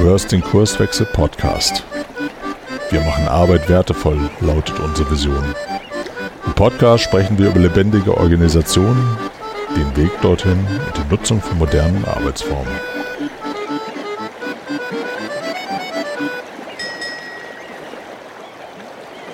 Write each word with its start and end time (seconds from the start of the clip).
hörst 0.00 0.32
den 0.32 0.40
Kurswechsel 0.40 1.04
Podcast. 1.04 1.84
Wir 2.88 3.02
machen 3.02 3.28
Arbeit 3.28 3.68
wertevoll, 3.68 4.18
lautet 4.40 4.80
unsere 4.80 5.10
Vision. 5.10 5.44
Im 6.46 6.54
Podcast 6.54 7.04
sprechen 7.04 7.36
wir 7.36 7.50
über 7.50 7.60
lebendige 7.60 8.16
Organisationen, 8.16 9.18
den 9.76 9.94
Weg 10.02 10.10
dorthin 10.22 10.52
und 10.52 10.96
die 10.96 11.10
Nutzung 11.10 11.42
von 11.42 11.58
modernen 11.58 12.02
Arbeitsformen. 12.06 12.72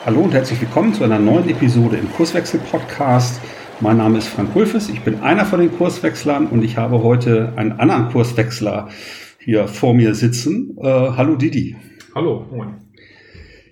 Hallo 0.05 0.21
und 0.23 0.35
herzlich 0.35 0.61
willkommen 0.61 0.95
zu 0.95 1.05
einer 1.05 1.21
neuen 1.21 1.49
Episode 1.49 1.97
im 1.97 2.13
Kurswechsel 2.13 2.59
Podcast. 2.59 3.41
Mein 3.79 3.99
Name 3.99 4.19
ist 4.19 4.27
Frank 4.27 4.53
Hulfes, 4.55 4.89
ich 4.89 5.03
bin 5.03 5.23
einer 5.23 5.45
von 5.45 5.61
den 5.61 5.77
Kurswechslern 5.77 6.49
und 6.49 6.65
ich 6.65 6.77
habe 6.77 7.05
heute 7.05 7.53
einen 7.55 7.79
anderen 7.79 8.11
Kurswechsler 8.11 8.89
hier 9.47 9.69
vor 9.69 9.95
mir 9.95 10.15
sitzen. 10.17 10.77
Äh, 10.83 10.83
hallo 10.83 11.37
Didi. 11.37 11.77
Hallo, 12.17 12.45
moin. 12.51 12.75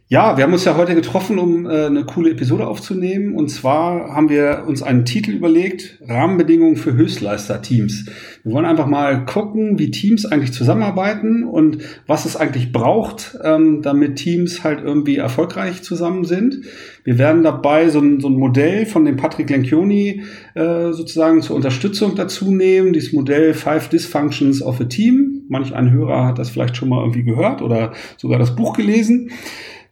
Ja, 0.07 0.37
wir 0.37 0.45
haben 0.45 0.53
uns 0.53 0.65
ja 0.65 0.77
heute 0.77 0.95
getroffen, 0.95 1.37
um 1.41 1.67
äh, 1.67 1.87
eine 1.87 2.05
coole 2.05 2.31
Episode 2.31 2.69
aufzunehmen. 2.69 3.35
Und 3.35 3.49
zwar 3.49 4.15
haben 4.15 4.29
wir 4.29 4.67
uns 4.69 4.85
einen 4.85 5.05
Titel 5.05 5.33
überlegt, 5.33 5.99
Rahmenbedingungen 6.07 6.77
für 6.77 6.93
Höchstleister-Teams. 6.93 8.07
Wir 8.45 8.53
wollen 8.53 8.67
einfach 8.67 8.87
mal 8.87 9.25
gucken, 9.25 9.81
wie 9.81 9.91
Teams 9.91 10.27
eigentlich 10.27 10.53
zusammenarbeiten 10.53 11.43
und 11.43 11.79
was 12.07 12.25
es 12.25 12.37
eigentlich 12.37 12.71
braucht, 12.71 13.37
ähm, 13.43 13.83
damit 13.83 14.15
Teams 14.15 14.63
halt 14.63 14.81
irgendwie 14.81 15.17
erfolgreich 15.17 15.83
zusammen 15.83 16.25
sind. 16.25 16.61
Wir 17.03 17.19
werden 17.19 17.43
dabei 17.43 17.89
so 17.89 17.99
ein, 17.99 18.21
so 18.21 18.29
ein 18.29 18.35
Modell 18.37 18.87
von 18.87 19.05
dem 19.05 19.17
Patrick 19.17 19.51
Lencioni 19.51 20.23
äh, 20.55 20.93
sozusagen 20.93 21.43
zur 21.43 21.57
Unterstützung 21.57 22.15
dazu 22.15 22.55
nehmen, 22.55 22.93
dieses 22.93 23.13
Modell 23.13 23.55
Five 23.55 23.89
Dysfunctions 23.89 24.63
of 24.63 24.81
a 24.81 24.85
Team. 24.85 25.34
Manch 25.49 25.75
ein 25.75 25.91
Hörer 25.91 26.27
hat 26.27 26.39
das 26.39 26.51
vielleicht 26.51 26.77
schon 26.77 26.89
mal 26.89 27.01
irgendwie 27.01 27.25
gehört 27.25 27.63
oder 27.63 27.93
sogar 28.17 28.39
das 28.39 28.57
Buch 28.57 28.77
gelesen. 28.77 29.31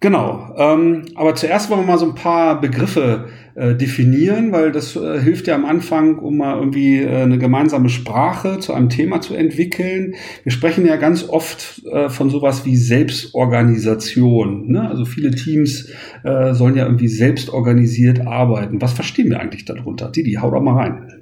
Genau. 0.03 0.53
Ähm, 0.59 1.05
aber 1.15 1.37
zuerst 1.37 1.71
wollen 1.71 1.83
wir 1.83 1.87
mal 1.87 1.99
so 1.99 2.07
ein 2.07 2.17
paar 2.17 2.61
Begriffe 2.61 3.29
äh, 3.55 3.77
definieren, 3.77 4.51
weil 4.51 4.73
das 4.73 4.97
äh, 4.97 5.21
hilft 5.21 5.47
ja 5.47 5.55
am 5.55 5.65
Anfang, 5.65 6.19
um 6.19 6.39
mal 6.39 6.59
irgendwie 6.59 6.99
äh, 6.99 7.23
eine 7.23 7.39
gemeinsame 7.39 7.89
Sprache 7.89 8.59
zu 8.59 8.75
einem 8.75 8.89
Thema 8.89 9.21
zu 9.21 9.35
entwickeln. 9.35 10.17
Wir 10.43 10.51
sprechen 10.51 10.85
ja 10.87 10.97
ganz 10.97 11.29
oft 11.29 11.83
äh, 11.87 12.09
von 12.09 12.31
sowas 12.31 12.65
wie 12.65 12.77
Selbstorganisation. 12.77 14.73
Ne? 14.73 14.89
Also 14.89 15.05
viele 15.05 15.31
Teams 15.31 15.89
äh, 16.25 16.53
sollen 16.53 16.75
ja 16.75 16.85
irgendwie 16.85 17.07
selbstorganisiert 17.07 18.27
arbeiten. 18.27 18.83
Was 18.83 18.95
verstehen 18.95 19.31
wir 19.31 19.39
eigentlich 19.39 19.67
darunter? 19.67 20.11
Didi, 20.11 20.33
hau 20.41 20.51
doch 20.51 20.63
mal 20.63 20.75
rein. 20.75 21.22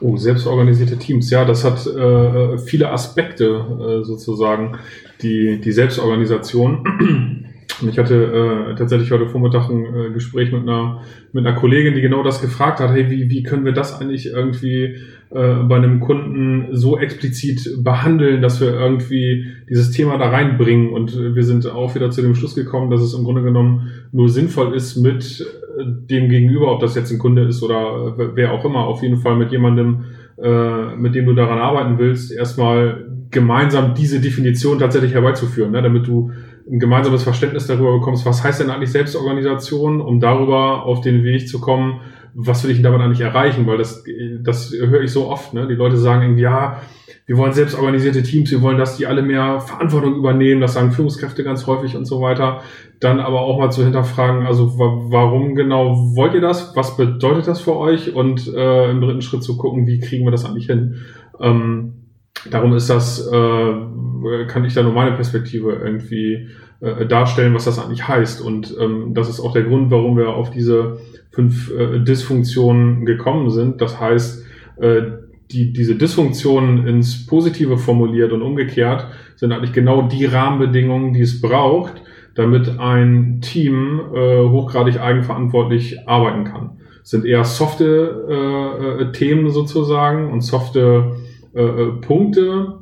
Oh, 0.00 0.16
selbstorganisierte 0.16 0.96
Teams. 0.96 1.30
Ja, 1.30 1.44
das 1.44 1.64
hat 1.64 1.86
äh, 1.86 2.58
viele 2.58 2.90
Aspekte 2.90 3.44
äh, 3.44 4.04
sozusagen, 4.04 4.78
die, 5.22 5.60
die 5.60 5.72
Selbstorganisation. 5.72 7.44
Und 7.80 7.88
ich 7.88 7.98
hatte 7.98 8.70
äh, 8.70 8.74
tatsächlich 8.74 9.10
heute 9.12 9.26
Vormittag 9.26 9.68
ein 9.68 9.84
äh, 9.84 10.10
Gespräch 10.10 10.50
mit 10.50 10.62
einer, 10.62 11.02
mit 11.32 11.46
einer 11.46 11.56
Kollegin, 11.56 11.94
die 11.94 12.00
genau 12.00 12.22
das 12.22 12.40
gefragt 12.40 12.80
hat, 12.80 12.90
hey, 12.90 13.08
wie, 13.10 13.30
wie 13.30 13.42
können 13.42 13.64
wir 13.64 13.72
das 13.72 14.00
eigentlich 14.00 14.26
irgendwie 14.26 14.96
äh, 15.30 15.54
bei 15.62 15.76
einem 15.76 16.00
Kunden 16.00 16.68
so 16.72 16.98
explizit 16.98 17.84
behandeln, 17.84 18.42
dass 18.42 18.60
wir 18.60 18.72
irgendwie 18.72 19.46
dieses 19.68 19.92
Thema 19.92 20.18
da 20.18 20.30
reinbringen. 20.30 20.90
Und 20.90 21.16
wir 21.16 21.44
sind 21.44 21.66
auch 21.70 21.94
wieder 21.94 22.10
zu 22.10 22.22
dem 22.22 22.34
Schluss 22.34 22.56
gekommen, 22.56 22.90
dass 22.90 23.00
es 23.00 23.14
im 23.14 23.24
Grunde 23.24 23.42
genommen 23.42 23.90
nur 24.10 24.28
sinnvoll 24.28 24.74
ist, 24.74 24.96
mit 24.96 25.46
äh, 25.78 25.84
dem 25.86 26.28
Gegenüber, 26.28 26.72
ob 26.72 26.80
das 26.80 26.96
jetzt 26.96 27.12
ein 27.12 27.18
Kunde 27.18 27.42
ist 27.42 27.62
oder 27.62 28.16
wer 28.34 28.52
auch 28.52 28.64
immer, 28.64 28.86
auf 28.86 29.02
jeden 29.02 29.18
Fall 29.18 29.36
mit 29.36 29.52
jemandem, 29.52 30.04
äh, 30.42 30.96
mit 30.96 31.14
dem 31.14 31.26
du 31.26 31.34
daran 31.34 31.58
arbeiten 31.58 31.98
willst, 31.98 32.32
erstmal 32.32 33.04
gemeinsam 33.30 33.94
diese 33.94 34.20
Definition 34.20 34.78
tatsächlich 34.78 35.12
herbeizuführen, 35.12 35.72
ne, 35.72 35.82
damit 35.82 36.06
du 36.06 36.30
ein 36.70 36.78
gemeinsames 36.78 37.22
Verständnis 37.22 37.66
darüber 37.66 37.98
bekommst, 37.98 38.26
was 38.26 38.44
heißt 38.44 38.60
denn 38.60 38.70
eigentlich 38.70 38.92
Selbstorganisation, 38.92 40.00
um 40.00 40.20
darüber 40.20 40.84
auf 40.84 41.00
den 41.00 41.24
Weg 41.24 41.48
zu 41.48 41.60
kommen, 41.60 42.00
was 42.34 42.62
will 42.62 42.70
ich 42.70 42.76
denn 42.76 42.84
damit 42.84 43.00
eigentlich 43.00 43.20
erreichen, 43.20 43.66
weil 43.66 43.78
das, 43.78 44.04
das 44.42 44.72
höre 44.72 45.02
ich 45.02 45.10
so 45.10 45.28
oft, 45.28 45.54
ne? 45.54 45.66
Die 45.66 45.74
Leute 45.74 45.96
sagen 45.96 46.22
irgendwie, 46.22 46.42
ja, 46.42 46.80
wir 47.26 47.36
wollen 47.36 47.52
selbstorganisierte 47.52 48.22
Teams, 48.22 48.50
wir 48.50 48.62
wollen, 48.62 48.78
dass 48.78 48.96
die 48.96 49.06
alle 49.06 49.20
mehr 49.20 49.60
Verantwortung 49.60 50.14
übernehmen, 50.14 50.62
das 50.62 50.74
sagen 50.74 50.92
Führungskräfte 50.92 51.44
ganz 51.44 51.66
häufig 51.66 51.94
und 51.94 52.06
so 52.06 52.22
weiter. 52.22 52.62
Dann 53.00 53.20
aber 53.20 53.42
auch 53.42 53.58
mal 53.58 53.70
zu 53.70 53.84
hinterfragen, 53.84 54.46
also 54.46 54.78
warum 54.78 55.54
genau 55.54 56.14
wollt 56.16 56.32
ihr 56.32 56.40
das? 56.40 56.74
Was 56.74 56.96
bedeutet 56.96 57.46
das 57.46 57.60
für 57.60 57.76
euch? 57.76 58.14
Und 58.14 58.48
äh, 58.48 58.90
im 58.90 59.02
dritten 59.02 59.20
Schritt 59.20 59.42
zu 59.42 59.58
gucken, 59.58 59.86
wie 59.86 60.00
kriegen 60.00 60.24
wir 60.24 60.30
das 60.30 60.46
eigentlich 60.46 60.66
hin? 60.66 60.96
Ähm, 61.38 62.14
darum 62.50 62.72
ist 62.72 62.88
das, 62.88 63.26
äh, 63.30 64.46
kann 64.46 64.64
ich 64.64 64.72
da 64.72 64.82
nur 64.82 64.92
meine 64.92 65.12
Perspektive 65.12 65.72
irgendwie 65.72 66.48
äh, 66.80 67.06
darstellen, 67.06 67.54
was 67.54 67.64
das 67.64 67.78
eigentlich 67.78 68.06
heißt. 68.06 68.40
Und 68.40 68.76
ähm, 68.80 69.14
das 69.14 69.28
ist 69.28 69.40
auch 69.40 69.52
der 69.52 69.64
Grund, 69.64 69.90
warum 69.90 70.16
wir 70.16 70.30
auf 70.30 70.50
diese 70.50 70.98
fünf 71.30 71.70
äh, 71.70 72.00
Dysfunktionen 72.00 73.04
gekommen 73.04 73.50
sind. 73.50 73.80
Das 73.80 74.00
heißt, 74.00 74.44
äh, 74.80 75.02
die, 75.50 75.72
diese 75.72 75.94
Dysfunktionen 75.94 76.86
ins 76.86 77.26
Positive 77.26 77.78
formuliert 77.78 78.32
und 78.32 78.42
umgekehrt 78.42 79.06
sind 79.36 79.52
eigentlich 79.52 79.72
genau 79.72 80.02
die 80.02 80.26
Rahmenbedingungen, 80.26 81.14
die 81.14 81.22
es 81.22 81.40
braucht, 81.40 82.02
damit 82.34 82.78
ein 82.78 83.40
Team 83.40 84.00
äh, 84.14 84.42
hochgradig 84.42 85.00
eigenverantwortlich 85.00 86.06
arbeiten 86.08 86.44
kann. 86.44 86.78
Es 87.02 87.10
sind 87.10 87.24
eher 87.24 87.44
softe 87.44 88.26
äh, 88.28 89.02
äh, 89.02 89.12
Themen 89.12 89.50
sozusagen 89.50 90.30
und 90.30 90.42
softe 90.42 91.16
äh, 91.54 91.62
äh, 91.62 91.92
Punkte, 92.00 92.77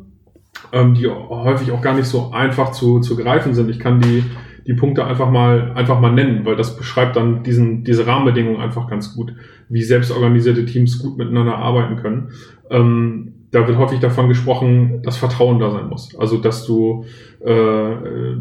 ähm, 0.72 0.94
die 0.94 1.06
häufig 1.08 1.72
auch 1.72 1.82
gar 1.82 1.94
nicht 1.94 2.06
so 2.06 2.30
einfach 2.32 2.72
zu, 2.72 3.00
zu 3.00 3.16
greifen 3.16 3.54
sind. 3.54 3.70
Ich 3.70 3.78
kann 3.78 4.00
die, 4.00 4.24
die 4.66 4.74
Punkte 4.74 5.04
einfach 5.04 5.30
mal, 5.30 5.72
einfach 5.74 6.00
mal 6.00 6.12
nennen, 6.12 6.44
weil 6.44 6.56
das 6.56 6.76
beschreibt 6.76 7.16
dann 7.16 7.42
diesen, 7.42 7.84
diese 7.84 8.06
Rahmenbedingungen 8.06 8.60
einfach 8.60 8.88
ganz 8.88 9.14
gut, 9.14 9.32
wie 9.68 9.82
selbstorganisierte 9.82 10.64
Teams 10.64 10.98
gut 10.98 11.16
miteinander 11.18 11.56
arbeiten 11.56 11.96
können. 11.96 12.30
Ähm, 12.70 13.32
da 13.52 13.66
wird 13.66 13.78
häufig 13.78 14.00
davon 14.00 14.28
gesprochen, 14.28 15.02
dass 15.02 15.16
Vertrauen 15.16 15.58
da 15.58 15.70
sein 15.70 15.88
muss. 15.88 16.14
Also, 16.18 16.38
dass 16.38 16.66
du 16.66 17.04
äh, 17.40 18.34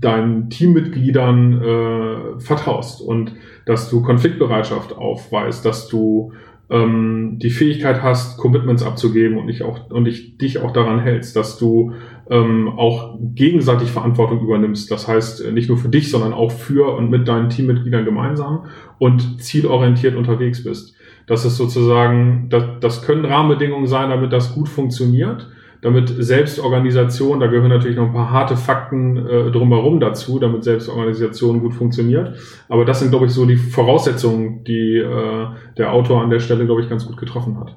deinen 0.00 0.50
Teammitgliedern 0.50 1.62
äh, 1.62 2.40
vertraust 2.40 3.00
und 3.00 3.32
dass 3.64 3.88
du 3.88 4.02
Konfliktbereitschaft 4.02 4.96
aufweist, 4.96 5.64
dass 5.64 5.88
du 5.88 6.32
ähm, 6.72 7.38
die 7.38 7.50
Fähigkeit 7.50 8.02
hast, 8.02 8.38
Commitments 8.38 8.82
abzugeben 8.82 9.38
und 9.38 9.46
dich 9.46 9.62
auch, 9.62 9.90
und 9.90 10.06
dich, 10.06 10.38
dich 10.38 10.58
auch 10.58 10.72
daran 10.72 11.00
hältst, 11.00 11.36
dass 11.36 11.58
du 11.58 11.92
ähm, 12.30 12.68
auch 12.78 13.18
gegenseitig 13.20 13.90
Verantwortung 13.90 14.40
übernimmst. 14.40 14.90
Das 14.90 15.06
heißt, 15.06 15.44
äh, 15.44 15.52
nicht 15.52 15.68
nur 15.68 15.76
für 15.76 15.90
dich, 15.90 16.10
sondern 16.10 16.32
auch 16.32 16.50
für 16.50 16.96
und 16.96 17.10
mit 17.10 17.28
deinen 17.28 17.50
Teammitgliedern 17.50 18.06
gemeinsam 18.06 18.66
und 18.98 19.42
zielorientiert 19.42 20.16
unterwegs 20.16 20.64
bist. 20.64 20.96
Das 21.26 21.44
ist 21.44 21.58
sozusagen, 21.58 22.46
das, 22.48 22.64
das 22.80 23.02
können 23.02 23.26
Rahmenbedingungen 23.26 23.86
sein, 23.86 24.08
damit 24.08 24.32
das 24.32 24.54
gut 24.54 24.68
funktioniert 24.68 25.48
damit 25.82 26.14
Selbstorganisation, 26.16 27.40
da 27.40 27.48
gehören 27.48 27.68
natürlich 27.68 27.96
noch 27.96 28.06
ein 28.06 28.12
paar 28.12 28.30
harte 28.30 28.56
Fakten 28.56 29.16
äh, 29.16 29.50
drumherum 29.50 29.98
dazu, 29.98 30.38
damit 30.38 30.62
Selbstorganisation 30.62 31.60
gut 31.60 31.74
funktioniert. 31.74 32.36
Aber 32.68 32.84
das 32.84 33.00
sind, 33.00 33.10
glaube 33.10 33.26
ich, 33.26 33.32
so 33.32 33.44
die 33.44 33.56
Voraussetzungen, 33.56 34.62
die 34.64 34.98
äh, 34.98 35.46
der 35.76 35.92
Autor 35.92 36.22
an 36.22 36.30
der 36.30 36.38
Stelle, 36.38 36.66
glaube 36.66 36.82
ich, 36.82 36.88
ganz 36.88 37.04
gut 37.04 37.16
getroffen 37.16 37.58
hat. 37.58 37.76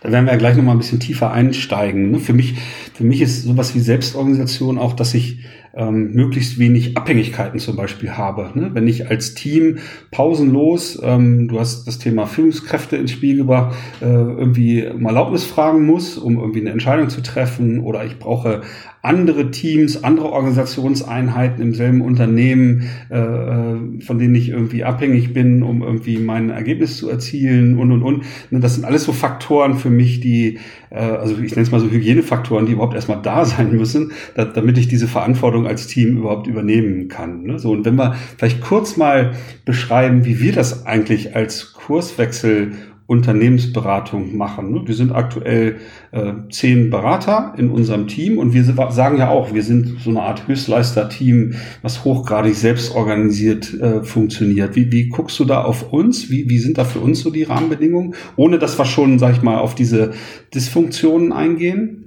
Da 0.00 0.12
werden 0.12 0.26
wir 0.26 0.32
ja 0.32 0.38
gleich 0.38 0.56
nochmal 0.56 0.76
ein 0.76 0.78
bisschen 0.78 1.00
tiefer 1.00 1.32
einsteigen. 1.32 2.12
Ne? 2.12 2.18
Für 2.20 2.34
mich, 2.34 2.54
für 2.94 3.04
mich 3.04 3.20
ist 3.20 3.42
sowas 3.42 3.74
wie 3.74 3.80
Selbstorganisation 3.80 4.78
auch, 4.78 4.92
dass 4.92 5.12
ich 5.12 5.38
ähm, 5.76 6.12
möglichst 6.12 6.58
wenig 6.58 6.96
Abhängigkeiten 6.96 7.58
zum 7.58 7.76
Beispiel 7.76 8.12
habe. 8.12 8.50
Ne? 8.54 8.70
Wenn 8.72 8.86
ich 8.86 9.10
als 9.10 9.34
Team 9.34 9.78
pausenlos, 10.10 11.00
ähm, 11.02 11.48
du 11.48 11.58
hast 11.58 11.86
das 11.86 11.98
Thema 11.98 12.26
Führungskräfte 12.26 12.96
ins 12.96 13.10
Spiel 13.10 13.36
gebracht, 13.36 13.74
äh, 14.00 14.06
irgendwie 14.06 14.86
um 14.86 15.04
Erlaubnis 15.06 15.44
fragen 15.44 15.84
muss, 15.84 16.16
um 16.18 16.38
irgendwie 16.38 16.60
eine 16.60 16.70
Entscheidung 16.70 17.08
zu 17.08 17.22
treffen 17.22 17.80
oder 17.80 18.04
ich 18.04 18.18
brauche 18.18 18.62
andere 19.04 19.50
Teams, 19.50 20.02
andere 20.02 20.32
Organisationseinheiten 20.32 21.62
im 21.62 21.74
selben 21.74 22.00
Unternehmen, 22.00 22.88
äh, 23.10 23.18
äh, 23.18 24.00
von 24.00 24.18
denen 24.18 24.34
ich 24.34 24.48
irgendwie 24.48 24.82
abhängig 24.82 25.34
bin, 25.34 25.62
um 25.62 25.82
irgendwie 25.82 26.16
mein 26.16 26.48
Ergebnis 26.48 26.96
zu 26.96 27.10
erzielen 27.10 27.76
und 27.78 27.92
und 27.92 28.02
und. 28.02 28.24
Ne, 28.50 28.60
das 28.60 28.76
sind 28.76 28.86
alles 28.86 29.04
so 29.04 29.12
Faktoren 29.12 29.76
für 29.76 29.90
mich, 29.90 30.20
die, 30.20 30.58
äh, 30.88 31.00
also 31.00 31.34
ich 31.34 31.50
nenne 31.50 31.64
es 31.64 31.70
mal 31.70 31.80
so 31.80 31.90
Hygienefaktoren, 31.90 32.64
die 32.64 32.72
überhaupt 32.72 32.94
erstmal 32.94 33.20
da 33.20 33.44
sein 33.44 33.76
müssen, 33.76 34.12
da, 34.36 34.46
damit 34.46 34.78
ich 34.78 34.88
diese 34.88 35.06
Verantwortung 35.06 35.63
als 35.66 35.86
Team 35.86 36.18
überhaupt 36.18 36.46
übernehmen 36.46 37.08
kann. 37.08 37.42
Ne? 37.44 37.58
So, 37.58 37.72
und 37.72 37.84
wenn 37.84 37.96
wir 37.96 38.14
vielleicht 38.36 38.60
kurz 38.60 38.96
mal 38.96 39.32
beschreiben, 39.64 40.24
wie 40.24 40.40
wir 40.40 40.52
das 40.52 40.86
eigentlich 40.86 41.34
als 41.34 41.72
Kurswechsel 41.72 42.72
Unternehmensberatung 43.06 44.34
machen. 44.36 44.72
Ne? 44.72 44.82
Wir 44.86 44.94
sind 44.94 45.12
aktuell 45.12 45.76
äh, 46.10 46.32
zehn 46.50 46.88
Berater 46.88 47.54
in 47.58 47.70
unserem 47.70 48.06
Team 48.06 48.38
und 48.38 48.54
wir 48.54 48.64
sagen 48.64 49.18
ja 49.18 49.28
auch, 49.28 49.52
wir 49.52 49.62
sind 49.62 50.00
so 50.00 50.08
eine 50.08 50.22
Art 50.22 50.48
Höchstleister-Team, 50.48 51.54
was 51.82 52.04
hochgradig 52.04 52.54
selbstorganisiert 52.54 53.74
äh, 53.74 54.02
funktioniert. 54.02 54.74
Wie, 54.74 54.90
wie 54.90 55.10
guckst 55.10 55.38
du 55.38 55.44
da 55.44 55.62
auf 55.64 55.92
uns? 55.92 56.30
Wie, 56.30 56.48
wie 56.48 56.58
sind 56.58 56.78
da 56.78 56.84
für 56.84 57.00
uns 57.00 57.20
so 57.20 57.30
die 57.30 57.42
Rahmenbedingungen? 57.42 58.14
Ohne 58.36 58.58
dass 58.58 58.78
wir 58.78 58.86
schon, 58.86 59.18
sag 59.18 59.32
ich 59.32 59.42
mal, 59.42 59.58
auf 59.58 59.74
diese 59.74 60.12
Dysfunktionen 60.54 61.32
eingehen? 61.32 62.03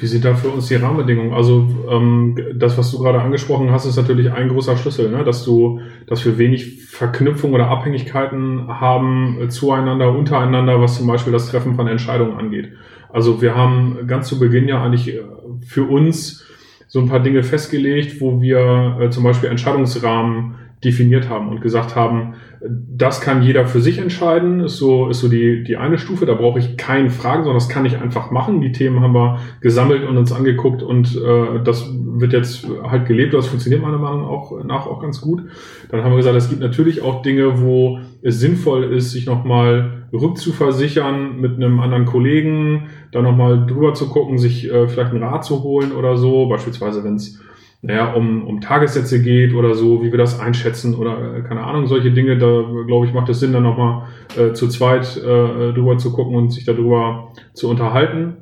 Wie 0.00 0.06
sind 0.06 0.24
da 0.24 0.34
für 0.34 0.48
uns 0.48 0.68
die 0.68 0.76
Rahmenbedingungen? 0.76 1.32
Also 1.32 1.66
ähm, 1.90 2.36
das, 2.54 2.78
was 2.78 2.90
du 2.90 2.98
gerade 2.98 3.20
angesprochen 3.20 3.70
hast, 3.70 3.86
ist 3.86 3.96
natürlich 3.96 4.30
ein 4.30 4.48
großer 4.48 4.76
Schlüssel, 4.76 5.10
ne? 5.10 5.24
dass 5.24 5.44
du, 5.44 5.80
dass 6.06 6.24
wir 6.24 6.38
wenig 6.38 6.84
Verknüpfung 6.84 7.52
oder 7.52 7.68
Abhängigkeiten 7.68 8.68
haben 8.68 9.38
äh, 9.40 9.48
zueinander, 9.48 10.12
untereinander, 10.12 10.80
was 10.80 10.98
zum 10.98 11.06
Beispiel 11.06 11.32
das 11.32 11.50
Treffen 11.50 11.74
von 11.74 11.88
Entscheidungen 11.88 12.38
angeht. 12.38 12.72
Also 13.10 13.40
wir 13.40 13.54
haben 13.54 14.06
ganz 14.06 14.28
zu 14.28 14.38
Beginn 14.38 14.68
ja 14.68 14.82
eigentlich 14.82 15.14
äh, 15.14 15.22
für 15.66 15.84
uns 15.84 16.44
so 16.86 17.00
ein 17.00 17.08
paar 17.08 17.20
Dinge 17.20 17.42
festgelegt, 17.42 18.20
wo 18.20 18.40
wir 18.40 18.98
äh, 19.00 19.10
zum 19.10 19.24
Beispiel 19.24 19.50
Entscheidungsrahmen 19.50 20.54
definiert 20.84 21.28
haben 21.28 21.48
und 21.48 21.60
gesagt 21.60 21.96
haben, 21.96 22.34
das 22.60 23.20
kann 23.20 23.42
jeder 23.42 23.66
für 23.66 23.80
sich 23.80 23.98
entscheiden, 23.98 24.60
ist 24.60 24.76
so, 24.76 25.08
ist 25.08 25.20
so 25.20 25.28
die, 25.28 25.62
die 25.62 25.76
eine 25.76 25.98
Stufe. 25.98 26.26
Da 26.26 26.34
brauche 26.34 26.58
ich 26.58 26.76
keinen 26.76 27.10
Fragen, 27.10 27.44
sondern 27.44 27.58
das 27.58 27.68
kann 27.68 27.84
ich 27.84 27.98
einfach 27.98 28.30
machen. 28.30 28.60
Die 28.60 28.72
Themen 28.72 29.00
haben 29.00 29.14
wir 29.14 29.38
gesammelt 29.60 30.06
und 30.06 30.16
uns 30.16 30.32
angeguckt 30.32 30.82
und 30.82 31.16
äh, 31.16 31.62
das 31.62 31.92
wird 31.94 32.32
jetzt 32.32 32.66
halt 32.84 33.06
gelebt. 33.06 33.34
Das 33.34 33.46
funktioniert 33.46 33.82
meiner 33.82 33.98
Meinung 33.98 34.24
auch 34.24 34.64
nach 34.64 34.86
auch 34.86 35.00
ganz 35.00 35.20
gut. 35.20 35.42
Dann 35.90 36.02
haben 36.02 36.12
wir 36.12 36.16
gesagt, 36.16 36.36
es 36.36 36.48
gibt 36.48 36.60
natürlich 36.60 37.02
auch 37.02 37.22
Dinge, 37.22 37.60
wo 37.60 38.00
es 38.22 38.40
sinnvoll 38.40 38.84
ist, 38.84 39.12
sich 39.12 39.26
nochmal 39.26 40.06
rückzuversichern 40.12 41.40
mit 41.40 41.56
einem 41.56 41.80
anderen 41.80 42.06
Kollegen, 42.06 42.88
da 43.12 43.22
nochmal 43.22 43.66
drüber 43.66 43.94
zu 43.94 44.08
gucken, 44.08 44.38
sich 44.38 44.70
äh, 44.70 44.88
vielleicht 44.88 45.12
einen 45.12 45.22
Rat 45.22 45.44
zu 45.44 45.62
holen 45.62 45.92
oder 45.92 46.16
so. 46.16 46.48
Beispielsweise, 46.48 47.04
wenn 47.04 47.16
es 47.16 47.40
naja, 47.80 48.12
um, 48.12 48.46
um 48.46 48.60
Tagessätze 48.60 49.22
geht 49.22 49.54
oder 49.54 49.74
so, 49.74 50.02
wie 50.02 50.10
wir 50.10 50.18
das 50.18 50.40
einschätzen 50.40 50.94
oder 50.94 51.36
äh, 51.36 51.42
keine 51.42 51.62
Ahnung, 51.62 51.86
solche 51.86 52.10
Dinge, 52.10 52.36
da 52.36 52.64
glaube 52.86 53.06
ich, 53.06 53.12
macht 53.12 53.28
es 53.28 53.40
Sinn, 53.40 53.52
dann 53.52 53.62
nochmal 53.62 54.08
äh, 54.36 54.52
zu 54.52 54.68
zweit 54.68 55.16
äh, 55.16 55.72
drüber 55.72 55.96
zu 55.98 56.12
gucken 56.12 56.34
und 56.34 56.50
sich 56.50 56.64
darüber 56.64 57.32
zu 57.54 57.70
unterhalten, 57.70 58.38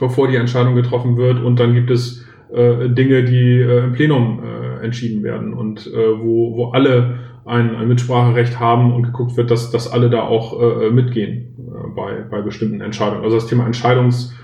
bevor 0.00 0.28
die 0.28 0.36
Entscheidung 0.36 0.74
getroffen 0.74 1.18
wird. 1.18 1.42
Und 1.42 1.60
dann 1.60 1.74
gibt 1.74 1.90
es 1.90 2.24
äh, 2.52 2.88
Dinge, 2.88 3.24
die 3.24 3.60
äh, 3.60 3.84
im 3.84 3.92
Plenum 3.92 4.42
äh, 4.42 4.84
entschieden 4.84 5.22
werden 5.22 5.52
und 5.52 5.86
äh, 5.86 6.20
wo, 6.20 6.56
wo 6.56 6.70
alle 6.70 7.18
ein, 7.44 7.74
ein 7.74 7.88
Mitspracherecht 7.88 8.58
haben 8.58 8.94
und 8.94 9.02
geguckt 9.02 9.36
wird, 9.36 9.50
dass, 9.50 9.70
dass 9.70 9.90
alle 9.90 10.08
da 10.08 10.22
auch 10.22 10.60
äh, 10.60 10.90
mitgehen 10.90 11.56
äh, 11.58 11.88
bei, 11.94 12.24
bei 12.30 12.40
bestimmten 12.40 12.80
Entscheidungen. 12.80 13.24
Also 13.24 13.36
das 13.36 13.46
Thema 13.46 13.66
Entscheidungs 13.66 14.34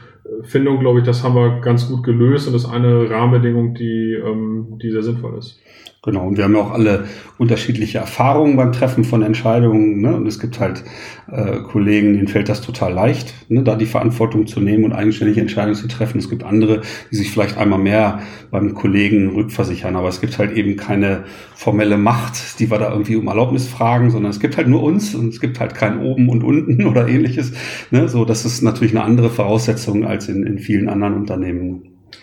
Findung, 0.42 0.80
glaube 0.80 1.00
ich, 1.00 1.04
das 1.04 1.22
haben 1.22 1.34
wir 1.34 1.60
ganz 1.60 1.88
gut 1.88 2.04
gelöst 2.04 2.46
und 2.46 2.52
das 2.52 2.64
ist 2.64 2.70
eine 2.70 3.10
Rahmenbedingung, 3.10 3.74
die, 3.74 4.14
ähm, 4.14 4.78
die 4.82 4.90
sehr 4.90 5.02
sinnvoll 5.02 5.38
ist. 5.38 5.60
Genau, 6.00 6.28
und 6.28 6.36
wir 6.36 6.44
haben 6.44 6.54
ja 6.54 6.60
auch 6.60 6.70
alle 6.70 7.04
unterschiedliche 7.38 7.98
Erfahrungen 7.98 8.56
beim 8.56 8.72
Treffen 8.72 9.04
von 9.04 9.22
Entscheidungen. 9.22 10.00
Ne? 10.00 10.16
Und 10.16 10.26
es 10.26 10.38
gibt 10.38 10.58
halt 10.58 10.82
äh, 11.30 11.58
Kollegen, 11.58 12.14
denen 12.14 12.28
fällt 12.28 12.48
das 12.48 12.60
total 12.60 12.92
leicht, 12.92 13.34
ne? 13.50 13.62
da 13.62 13.76
die 13.76 13.84
Verantwortung 13.84 14.46
zu 14.46 14.60
nehmen 14.60 14.84
und 14.84 14.92
eigenständige 14.92 15.40
Entscheidungen 15.40 15.74
zu 15.74 15.86
treffen. 15.86 16.18
Es 16.18 16.30
gibt 16.30 16.44
andere, 16.44 16.80
die 17.10 17.16
sich 17.16 17.30
vielleicht 17.30 17.58
einmal 17.58 17.78
mehr 17.78 18.20
beim 18.50 18.74
Kollegen 18.74 19.34
rückversichern. 19.34 19.96
Aber 19.96 20.08
es 20.08 20.20
gibt 20.20 20.38
halt 20.38 20.52
eben 20.56 20.76
keine 20.76 21.24
formelle 21.54 21.98
Macht, 21.98 22.58
die 22.58 22.70
wir 22.70 22.78
da 22.78 22.90
irgendwie 22.90 23.16
um 23.16 23.26
Erlaubnis 23.28 23.68
fragen, 23.68 24.10
sondern 24.10 24.30
es 24.30 24.40
gibt 24.40 24.56
halt 24.56 24.68
nur 24.68 24.82
uns 24.82 25.14
und 25.14 25.28
es 25.28 25.40
gibt 25.40 25.60
halt 25.60 25.74
kein 25.74 26.00
Oben 26.00 26.28
und 26.28 26.42
Unten 26.42 26.86
oder 26.86 27.06
ähnliches. 27.06 27.52
Ne? 27.90 28.08
So, 28.08 28.24
das 28.24 28.44
ist 28.44 28.62
natürlich 28.62 28.96
eine 28.96 29.04
andere 29.04 29.30
Voraussetzung 29.30 30.06
als 30.06 30.17
in, 30.26 30.44
in 30.44 30.58
vielen 30.58 30.88
anderen 30.88 31.14
Unternehmen. 31.14 31.82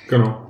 Genau. 0.09 0.45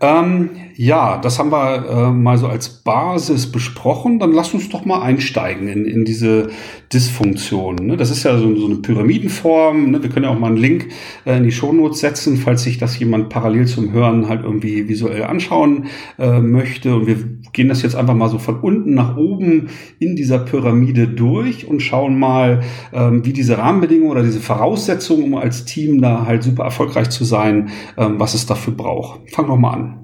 Ähm, 0.00 0.50
ja, 0.76 1.18
das 1.18 1.38
haben 1.38 1.50
wir 1.52 1.88
äh, 1.88 2.10
mal 2.10 2.36
so 2.36 2.48
als 2.48 2.68
Basis 2.68 3.50
besprochen. 3.50 4.18
Dann 4.18 4.32
lass 4.32 4.52
uns 4.52 4.68
doch 4.68 4.84
mal 4.84 5.02
einsteigen 5.02 5.68
in, 5.68 5.86
in 5.86 6.04
diese 6.04 6.50
Dysfunktion. 6.92 7.76
Ne? 7.76 7.96
Das 7.96 8.10
ist 8.10 8.24
ja 8.24 8.36
so, 8.36 8.54
so 8.56 8.66
eine 8.66 8.76
Pyramidenform. 8.76 9.92
Ne? 9.92 10.02
Wir 10.02 10.10
können 10.10 10.24
ja 10.24 10.30
auch 10.30 10.38
mal 10.38 10.48
einen 10.48 10.56
Link 10.56 10.88
äh, 11.24 11.36
in 11.36 11.44
die 11.44 11.52
Shownotes 11.52 12.00
setzen, 12.00 12.36
falls 12.36 12.64
sich 12.64 12.78
das 12.78 12.98
jemand 12.98 13.28
parallel 13.28 13.66
zum 13.66 13.92
Hören 13.92 14.28
halt 14.28 14.42
irgendwie 14.42 14.88
visuell 14.88 15.24
anschauen 15.24 15.86
äh, 16.18 16.40
möchte. 16.40 16.96
Und 16.96 17.06
wir 17.06 17.18
gehen 17.54 17.68
das 17.68 17.80
jetzt 17.80 17.96
einfach 17.96 18.14
mal 18.14 18.28
so 18.28 18.38
von 18.38 18.60
unten 18.60 18.92
nach 18.92 19.16
oben 19.16 19.68
in 19.98 20.16
dieser 20.16 20.40
Pyramide 20.40 21.08
durch 21.08 21.66
und 21.66 21.80
schauen 21.80 22.18
mal, 22.18 22.60
ähm, 22.92 23.24
wie 23.24 23.32
diese 23.32 23.56
Rahmenbedingungen 23.56 24.10
oder 24.10 24.22
diese 24.22 24.40
Voraussetzungen, 24.40 25.24
um 25.24 25.36
als 25.36 25.64
Team 25.64 26.02
da 26.02 26.26
halt 26.26 26.42
super 26.42 26.64
erfolgreich 26.64 27.08
zu 27.08 27.24
sein, 27.24 27.70
ähm, 27.96 28.20
was 28.20 28.34
es 28.34 28.44
dafür 28.44 28.74
braucht. 28.74 29.30
Fang 29.30 29.46
doch 29.46 29.56
mal 29.56 29.72
an. 29.72 30.00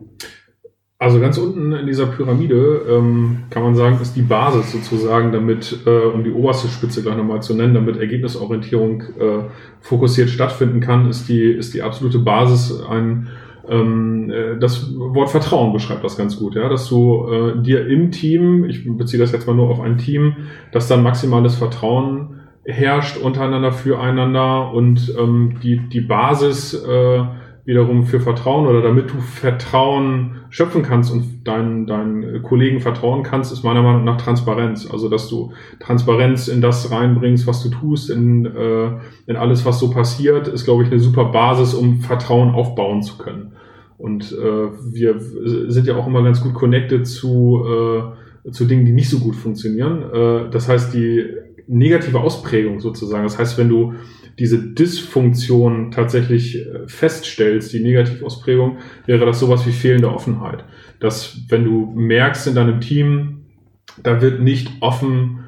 Also 1.02 1.18
ganz 1.18 1.38
unten 1.38 1.72
in 1.72 1.86
dieser 1.86 2.06
Pyramide 2.06 2.82
ähm, 2.86 3.44
kann 3.48 3.62
man 3.62 3.74
sagen, 3.74 3.98
ist 4.02 4.16
die 4.16 4.22
Basis 4.22 4.70
sozusagen, 4.70 5.32
damit, 5.32 5.78
äh, 5.86 6.06
um 6.06 6.24
die 6.24 6.30
oberste 6.30 6.68
Spitze 6.68 7.02
gleich 7.02 7.16
nochmal 7.16 7.40
zu 7.40 7.54
nennen, 7.54 7.72
damit 7.72 7.96
Ergebnisorientierung 7.96 9.00
äh, 9.00 9.44
fokussiert 9.80 10.28
stattfinden 10.28 10.80
kann, 10.80 11.08
ist 11.08 11.26
die, 11.26 11.42
ist 11.42 11.72
die 11.72 11.80
absolute 11.80 12.18
Basis 12.18 12.82
ein, 12.82 13.28
das 13.68 14.94
Wort 14.96 15.30
Vertrauen 15.30 15.72
beschreibt 15.72 16.02
das 16.02 16.16
ganz 16.16 16.38
gut, 16.38 16.54
ja, 16.54 16.68
dass 16.68 16.88
du 16.88 17.26
äh, 17.28 17.62
dir 17.62 17.86
im 17.86 18.10
Team, 18.10 18.64
ich 18.64 18.84
beziehe 18.96 19.20
das 19.20 19.32
jetzt 19.32 19.46
mal 19.46 19.54
nur 19.54 19.68
auf 19.68 19.80
ein 19.80 19.98
Team, 19.98 20.36
dass 20.72 20.88
dann 20.88 21.02
maximales 21.02 21.56
Vertrauen 21.56 22.40
herrscht 22.64 23.16
untereinander 23.16 23.72
füreinander 23.72 24.72
und 24.72 25.14
ähm, 25.18 25.56
die, 25.62 25.76
die 25.88 26.00
Basis 26.00 26.74
äh, 26.74 27.24
wiederum 27.64 28.04
für 28.04 28.20
Vertrauen 28.20 28.66
oder 28.66 28.82
damit 28.82 29.10
du 29.10 29.20
Vertrauen 29.20 30.36
schöpfen 30.50 30.82
kannst 30.82 31.12
und 31.12 31.44
deinen, 31.44 31.86
deinen 31.86 32.42
Kollegen 32.42 32.80
vertrauen 32.80 33.22
kannst, 33.22 33.52
ist 33.52 33.62
meiner 33.62 33.82
Meinung 33.82 34.04
nach 34.04 34.16
Transparenz. 34.16 34.90
Also, 34.90 35.08
dass 35.08 35.28
du 35.28 35.52
Transparenz 35.78 36.48
in 36.48 36.60
das 36.60 36.90
reinbringst, 36.90 37.46
was 37.46 37.62
du 37.62 37.68
tust, 37.68 38.10
in, 38.10 38.46
äh, 38.46 38.90
in 39.26 39.36
alles, 39.36 39.64
was 39.64 39.78
so 39.78 39.90
passiert, 39.90 40.48
ist, 40.48 40.64
glaube 40.64 40.82
ich, 40.82 40.90
eine 40.90 41.00
super 41.00 41.26
Basis, 41.26 41.74
um 41.74 42.00
Vertrauen 42.00 42.50
aufbauen 42.50 43.02
zu 43.02 43.18
können. 43.18 43.52
Und 43.98 44.32
äh, 44.32 44.70
wir 44.92 45.20
sind 45.20 45.86
ja 45.86 45.96
auch 45.96 46.06
immer 46.06 46.22
ganz 46.22 46.42
gut 46.42 46.54
connected 46.54 47.06
zu, 47.06 47.62
äh, 48.46 48.50
zu 48.50 48.64
Dingen, 48.64 48.86
die 48.86 48.92
nicht 48.92 49.10
so 49.10 49.18
gut 49.18 49.36
funktionieren. 49.36 50.02
Äh, 50.12 50.50
das 50.50 50.68
heißt, 50.68 50.94
die 50.94 51.24
negative 51.66 52.18
Ausprägung 52.18 52.80
sozusagen. 52.80 53.24
Das 53.24 53.38
heißt, 53.38 53.58
wenn 53.58 53.68
du 53.68 53.94
diese 54.38 54.58
Dysfunktion 54.58 55.90
tatsächlich 55.90 56.58
äh, 56.58 56.86
feststellst, 56.86 57.72
die 57.72 57.80
Negativausprägung, 57.80 58.78
wäre 59.06 59.26
das 59.26 59.40
sowas 59.40 59.66
wie 59.66 59.72
fehlende 59.72 60.12
Offenheit. 60.12 60.64
Dass 60.98 61.42
wenn 61.48 61.64
du 61.64 61.92
merkst 61.94 62.46
in 62.46 62.54
deinem 62.54 62.80
Team, 62.80 63.44
da 64.02 64.22
wird 64.22 64.40
nicht 64.40 64.70
offen 64.80 65.40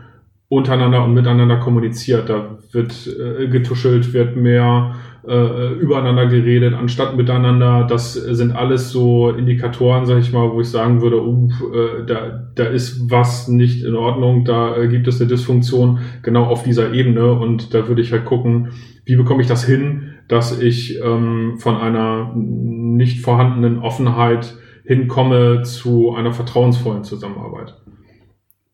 untereinander 0.53 1.03
und 1.03 1.15
miteinander 1.15 1.57
kommuniziert, 1.57 2.29
da 2.29 2.59
wird 2.73 3.09
äh, 3.09 3.49
getuschelt, 3.49 4.13
wird 4.13 4.37
mehr 4.37 4.97
äh, 5.27 5.73
übereinander 5.81 6.27
geredet, 6.27 6.75
anstatt 6.75 7.17
miteinander. 7.17 7.87
Das 7.89 8.13
sind 8.13 8.53
alles 8.53 8.91
so 8.91 9.31
Indikatoren, 9.31 10.05
sag 10.05 10.19
ich 10.19 10.31
mal, 10.31 10.53
wo 10.53 10.61
ich 10.61 10.69
sagen 10.69 11.01
würde, 11.01 11.23
uh, 11.27 11.49
äh, 11.73 12.05
da, 12.07 12.51
da 12.55 12.65
ist 12.65 13.11
was 13.11 13.49
nicht 13.49 13.83
in 13.83 13.97
Ordnung, 13.97 14.45
da 14.45 14.77
äh, 14.77 14.89
gibt 14.89 15.09
es 15.09 15.23
eine 15.23 15.31
Dysfunktion 15.31 16.01
genau 16.23 16.45
auf 16.45 16.65
dieser 16.65 16.93
Ebene 16.93 17.33
und 17.33 17.73
da 17.73 17.89
würde 17.89 18.03
ich 18.03 18.13
halt 18.13 18.27
gucken, 18.27 18.73
wie 19.07 19.17
bekomme 19.17 19.41
ich 19.41 19.49
das 19.49 19.65
hin, 19.65 20.11
dass 20.29 20.61
ich 20.61 21.01
ähm, 21.03 21.55
von 21.61 21.79
einer 21.79 22.31
nicht 22.37 23.21
vorhandenen 23.21 23.79
Offenheit 23.79 24.55
hinkomme 24.85 25.63
zu 25.63 26.15
einer 26.15 26.33
vertrauensvollen 26.33 27.05
Zusammenarbeit. 27.05 27.75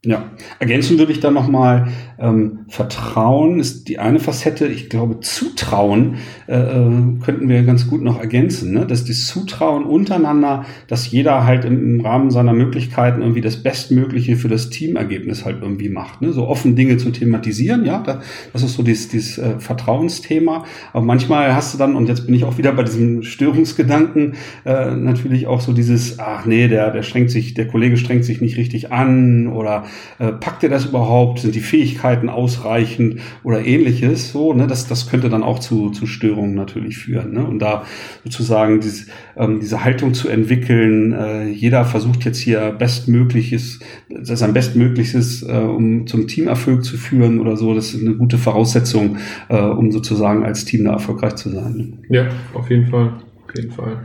Ja, 0.04 0.30
ergänzen 0.60 0.96
würde 0.96 1.10
ich 1.10 1.18
dann 1.18 1.34
nochmal, 1.34 1.88
ähm, 2.20 2.60
Vertrauen 2.68 3.58
ist 3.58 3.88
die 3.88 3.98
eine 3.98 4.20
Facette. 4.20 4.68
Ich 4.68 4.88
glaube, 4.88 5.18
Zutrauen 5.18 6.18
äh, 6.46 6.54
äh, 6.56 7.18
könnten 7.20 7.48
wir 7.48 7.64
ganz 7.64 7.88
gut 7.88 8.02
noch 8.02 8.20
ergänzen. 8.20 8.72
Ne? 8.72 8.86
Dass 8.86 9.04
das 9.04 9.26
Zutrauen 9.26 9.82
untereinander, 9.82 10.66
dass 10.86 11.10
jeder 11.10 11.44
halt 11.44 11.64
im, 11.64 12.00
Rahmen 12.00 12.30
seiner 12.30 12.52
Möglichkeiten 12.52 13.22
irgendwie 13.22 13.40
das 13.40 13.64
Bestmögliche 13.64 14.36
für 14.36 14.46
das 14.46 14.70
Teamergebnis 14.70 15.44
halt 15.44 15.62
irgendwie 15.62 15.88
macht. 15.88 16.22
Ne? 16.22 16.32
So 16.32 16.46
offen 16.46 16.76
Dinge 16.76 16.96
zu 16.98 17.10
thematisieren, 17.10 17.84
ja, 17.84 18.00
da, 18.00 18.20
das 18.52 18.62
ist 18.62 18.74
so 18.74 18.84
dieses, 18.84 19.08
dieses 19.08 19.38
äh, 19.38 19.58
Vertrauensthema. 19.58 20.64
Aber 20.92 21.04
manchmal 21.04 21.56
hast 21.56 21.74
du 21.74 21.78
dann, 21.78 21.96
und 21.96 22.08
jetzt 22.08 22.26
bin 22.26 22.36
ich 22.36 22.44
auch 22.44 22.56
wieder 22.56 22.70
bei 22.70 22.84
diesem 22.84 23.24
Störungsgedanken, 23.24 24.34
äh, 24.64 24.94
natürlich 24.94 25.48
auch 25.48 25.60
so 25.60 25.72
dieses, 25.72 26.20
ach 26.20 26.46
nee, 26.46 26.68
der, 26.68 26.92
der 26.92 27.02
strengt 27.02 27.32
sich, 27.32 27.54
der 27.54 27.66
Kollege 27.66 27.96
strengt 27.96 28.24
sich 28.24 28.40
nicht 28.40 28.56
richtig 28.56 28.92
an 28.92 29.48
oder 29.48 29.87
äh, 30.18 30.32
packt 30.32 30.62
er 30.62 30.68
das 30.68 30.86
überhaupt? 30.86 31.40
Sind 31.40 31.54
die 31.54 31.60
Fähigkeiten 31.60 32.28
ausreichend 32.28 33.20
oder 33.42 33.64
ähnliches? 33.64 34.32
So, 34.32 34.52
ne, 34.52 34.66
das, 34.66 34.86
das 34.86 35.08
könnte 35.08 35.28
dann 35.28 35.42
auch 35.42 35.58
zu, 35.58 35.90
zu 35.90 36.06
Störungen 36.06 36.54
natürlich 36.54 36.98
führen. 36.98 37.32
Ne? 37.32 37.44
Und 37.44 37.58
da 37.60 37.84
sozusagen 38.24 38.80
dieses, 38.80 39.06
ähm, 39.36 39.60
diese 39.60 39.84
Haltung 39.84 40.14
zu 40.14 40.28
entwickeln, 40.28 41.12
äh, 41.12 41.48
jeder 41.48 41.84
versucht 41.84 42.24
jetzt 42.24 42.38
hier 42.38 42.72
bestmögliches, 42.72 43.80
sein 44.22 44.52
Bestmögliches, 44.52 45.42
äh, 45.42 45.52
um 45.52 46.06
zum 46.06 46.26
Teamerfolg 46.26 46.84
zu 46.84 46.96
führen 46.96 47.40
oder 47.40 47.56
so, 47.56 47.74
das 47.74 47.94
ist 47.94 48.00
eine 48.00 48.16
gute 48.16 48.38
Voraussetzung, 48.38 49.18
äh, 49.48 49.60
um 49.60 49.90
sozusagen 49.90 50.44
als 50.44 50.64
Team 50.64 50.84
da 50.84 50.92
erfolgreich 50.92 51.36
zu 51.36 51.50
sein. 51.50 51.98
Ja, 52.08 52.28
auf 52.54 52.70
jeden 52.70 52.86
Fall. 52.86 53.12
Auf 53.46 53.56
jeden 53.56 53.72
Fall. 53.72 54.04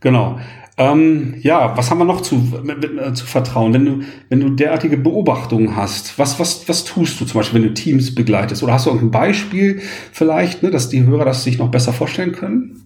Genau. 0.00 0.38
Ähm, 0.78 1.34
ja, 1.40 1.76
was 1.76 1.90
haben 1.90 1.98
wir 1.98 2.04
noch 2.04 2.20
zu, 2.20 2.36
äh, 2.36 3.12
zu 3.12 3.26
vertrauen? 3.26 3.74
Wenn 3.74 3.84
du, 3.84 4.00
wenn 4.28 4.38
du 4.38 4.50
derartige 4.50 4.96
Beobachtungen 4.96 5.74
hast, 5.74 6.18
was, 6.20 6.38
was, 6.38 6.68
was 6.68 6.84
tust 6.84 7.20
du 7.20 7.24
zum 7.24 7.40
Beispiel, 7.40 7.60
wenn 7.60 7.68
du 7.68 7.74
Teams 7.74 8.14
begleitest? 8.14 8.62
Oder 8.62 8.74
hast 8.74 8.86
du 8.86 8.90
irgendein 8.90 9.10
Beispiel 9.10 9.80
vielleicht, 10.12 10.62
ne, 10.62 10.70
dass 10.70 10.88
die 10.88 11.04
Hörer 11.04 11.24
das 11.24 11.42
sich 11.42 11.58
noch 11.58 11.68
besser 11.68 11.92
vorstellen 11.92 12.30
können? 12.30 12.82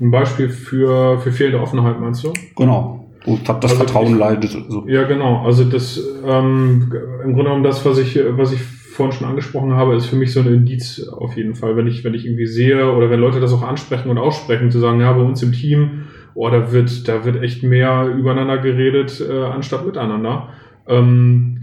Ein 0.00 0.10
Beispiel 0.10 0.48
für, 0.48 1.20
für 1.20 1.30
fehlende 1.30 1.60
Offenheit, 1.60 2.00
meinst 2.00 2.24
du? 2.24 2.32
Genau. 2.56 3.08
Und 3.26 3.48
das 3.48 3.62
also 3.62 3.76
Vertrauen 3.76 4.14
ich, 4.14 4.18
leidet. 4.18 4.56
So. 4.68 4.88
Ja, 4.88 5.04
genau. 5.04 5.44
Also 5.44 5.64
das 5.64 6.00
ähm, 6.26 6.90
im 7.22 7.34
Grunde 7.34 7.44
genommen 7.44 7.62
das, 7.62 7.84
was 7.84 7.98
ich, 7.98 8.18
was 8.30 8.52
ich 8.52 8.60
vorhin 8.60 9.16
schon 9.16 9.28
angesprochen 9.28 9.74
habe, 9.74 9.94
ist 9.94 10.06
für 10.06 10.16
mich 10.16 10.32
so 10.32 10.40
ein 10.40 10.46
Indiz 10.46 11.06
auf 11.08 11.36
jeden 11.36 11.54
Fall. 11.54 11.76
Wenn 11.76 11.86
ich, 11.86 12.02
wenn 12.02 12.14
ich 12.14 12.26
irgendwie 12.26 12.46
sehe 12.46 12.92
oder 12.92 13.08
wenn 13.08 13.20
Leute 13.20 13.38
das 13.38 13.52
auch 13.52 13.62
ansprechen 13.62 14.10
und 14.10 14.18
aussprechen, 14.18 14.70
zu 14.70 14.80
sagen, 14.80 15.00
ja, 15.00 15.12
bei 15.12 15.22
uns 15.22 15.42
im 15.42 15.52
Team, 15.52 15.99
oh, 16.40 16.48
da 16.48 16.72
wird, 16.72 17.06
da 17.06 17.24
wird 17.26 17.42
echt 17.42 17.62
mehr 17.62 18.08
übereinander 18.16 18.56
geredet, 18.56 19.20
äh, 19.20 19.42
anstatt 19.44 19.84
miteinander. 19.84 20.48
Ähm, 20.86 21.60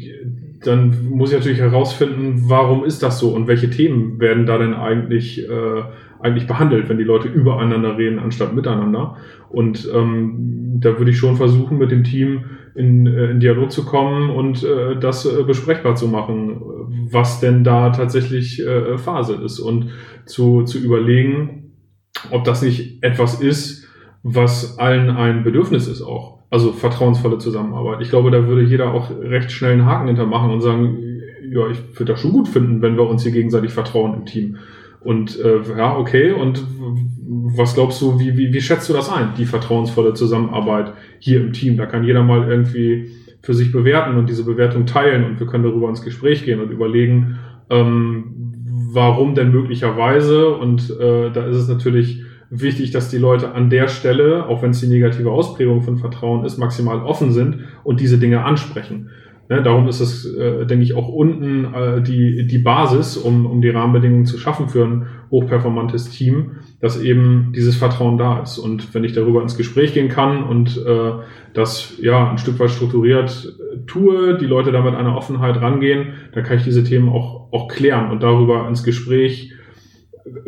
dann 0.63 1.09
muss 1.09 1.31
ich 1.31 1.37
natürlich 1.37 1.59
herausfinden, 1.59 2.43
warum 2.45 2.85
ist 2.85 3.01
das 3.01 3.17
so 3.17 3.33
und 3.33 3.47
welche 3.47 3.71
Themen 3.71 4.19
werden 4.19 4.45
da 4.45 4.59
denn 4.59 4.75
eigentlich, 4.75 5.49
äh, 5.49 5.83
eigentlich 6.19 6.45
behandelt, 6.45 6.89
wenn 6.89 6.99
die 6.99 7.03
Leute 7.03 7.27
übereinander 7.27 7.97
reden, 7.97 8.19
anstatt 8.19 8.53
miteinander. 8.53 9.17
Und 9.49 9.89
ähm, 9.93 10.77
da 10.79 10.99
würde 10.99 11.09
ich 11.09 11.17
schon 11.17 11.37
versuchen, 11.37 11.79
mit 11.79 11.89
dem 11.89 12.03
Team 12.03 12.45
in, 12.75 13.07
äh, 13.07 13.31
in 13.31 13.39
Dialog 13.39 13.71
zu 13.71 13.83
kommen 13.83 14.29
und 14.29 14.63
äh, 14.63 14.95
das 14.99 15.25
äh, 15.25 15.43
besprechbar 15.43 15.95
zu 15.95 16.07
machen, 16.07 16.61
was 17.11 17.39
denn 17.39 17.63
da 17.63 17.89
tatsächlich 17.89 18.63
äh, 18.63 18.99
Phase 18.99 19.39
ist 19.43 19.59
und 19.59 19.89
zu, 20.25 20.63
zu 20.63 20.77
überlegen, 20.77 21.73
ob 22.29 22.43
das 22.43 22.61
nicht 22.61 23.03
etwas 23.03 23.41
ist, 23.41 23.76
was 24.29 24.77
allen 24.77 25.09
ein 25.09 25.43
Bedürfnis 25.43 25.87
ist 25.87 26.01
auch. 26.01 26.39
Also 26.49 26.71
vertrauensvolle 26.71 27.37
Zusammenarbeit. 27.37 28.01
Ich 28.01 28.09
glaube, 28.09 28.31
da 28.31 28.47
würde 28.47 28.61
jeder 28.63 28.93
auch 28.93 29.09
recht 29.21 29.51
schnell 29.51 29.73
einen 29.73 29.85
Haken 29.85 30.07
hintermachen 30.07 30.51
und 30.51 30.61
sagen, 30.61 30.97
ja, 31.49 31.67
ich 31.69 31.79
würde 31.97 32.13
das 32.13 32.21
schon 32.21 32.31
gut 32.31 32.47
finden, 32.47 32.81
wenn 32.81 32.97
wir 32.97 33.07
uns 33.07 33.23
hier 33.23 33.31
gegenseitig 33.31 33.71
vertrauen 33.71 34.13
im 34.13 34.25
Team. 34.25 34.57
Und 34.99 35.39
äh, 35.39 35.61
ja, 35.77 35.97
okay, 35.97 36.31
und 36.31 36.63
was 37.55 37.75
glaubst 37.75 38.01
du, 38.01 38.19
wie, 38.19 38.37
wie, 38.37 38.51
wie 38.51 38.61
schätzt 38.61 38.89
du 38.89 38.93
das 38.93 39.09
ein, 39.09 39.29
die 39.37 39.45
vertrauensvolle 39.45 40.13
Zusammenarbeit 40.13 40.93
hier 41.19 41.39
im 41.39 41.53
Team? 41.53 41.77
Da 41.77 41.85
kann 41.85 42.03
jeder 42.03 42.23
mal 42.23 42.49
irgendwie 42.49 43.11
für 43.41 43.53
sich 43.53 43.71
bewerten 43.71 44.17
und 44.17 44.27
diese 44.27 44.43
Bewertung 44.43 44.85
teilen 44.85 45.23
und 45.23 45.39
wir 45.39 45.47
können 45.47 45.63
darüber 45.63 45.87
ins 45.87 46.01
Gespräch 46.01 46.43
gehen 46.43 46.59
und 46.59 46.71
überlegen, 46.71 47.37
ähm, 47.69 48.25
warum 48.91 49.35
denn 49.35 49.51
möglicherweise. 49.51 50.49
Und 50.49 50.89
äh, 50.99 51.31
da 51.31 51.45
ist 51.45 51.57
es 51.57 51.69
natürlich 51.69 52.23
wichtig, 52.49 52.91
dass 52.91 53.09
die 53.09 53.17
Leute 53.17 53.53
an 53.53 53.69
der 53.69 53.87
Stelle, 53.87 54.47
auch 54.47 54.61
wenn 54.61 54.71
es 54.71 54.79
die 54.79 54.87
negative 54.87 55.31
Ausprägung 55.31 55.81
von 55.81 55.97
Vertrauen 55.97 56.45
ist, 56.45 56.57
maximal 56.57 57.01
offen 57.01 57.31
sind 57.31 57.59
und 57.83 57.99
diese 57.99 58.17
Dinge 58.17 58.43
ansprechen. 58.43 59.09
Ne, 59.49 59.63
darum 59.63 59.87
ist 59.87 60.01
es, 60.01 60.25
äh, 60.25 60.65
denke 60.65 60.83
ich, 60.83 60.93
auch 60.93 61.07
unten 61.07 61.73
äh, 61.73 62.01
die, 62.01 62.47
die 62.47 62.57
Basis, 62.57 63.15
um, 63.15 63.45
um 63.45 63.61
die 63.61 63.69
Rahmenbedingungen 63.69 64.25
zu 64.25 64.37
schaffen 64.37 64.67
für 64.67 64.83
ein 64.83 65.05
hochperformantes 65.31 66.09
Team, 66.09 66.57
dass 66.81 67.01
eben 67.01 67.53
dieses 67.55 67.77
Vertrauen 67.77 68.17
da 68.17 68.41
ist. 68.41 68.57
Und 68.57 68.93
wenn 68.93 69.05
ich 69.05 69.13
darüber 69.13 69.41
ins 69.41 69.55
Gespräch 69.55 69.93
gehen 69.93 70.09
kann 70.09 70.43
und 70.43 70.77
äh, 70.85 71.11
das 71.53 71.93
ja 72.01 72.29
ein 72.29 72.37
Stück 72.37 72.59
weit 72.59 72.71
strukturiert 72.71 73.57
äh, 73.57 73.77
tue, 73.87 74.37
die 74.37 74.45
Leute 74.45 74.73
damit 74.73 74.95
einer 74.95 75.15
Offenheit 75.15 75.61
rangehen, 75.61 76.07
dann 76.33 76.43
kann 76.43 76.57
ich 76.57 76.65
diese 76.65 76.83
Themen 76.83 77.07
auch, 77.07 77.47
auch 77.53 77.69
klären 77.69 78.11
und 78.11 78.23
darüber 78.23 78.67
ins 78.67 78.83
Gespräch 78.83 79.53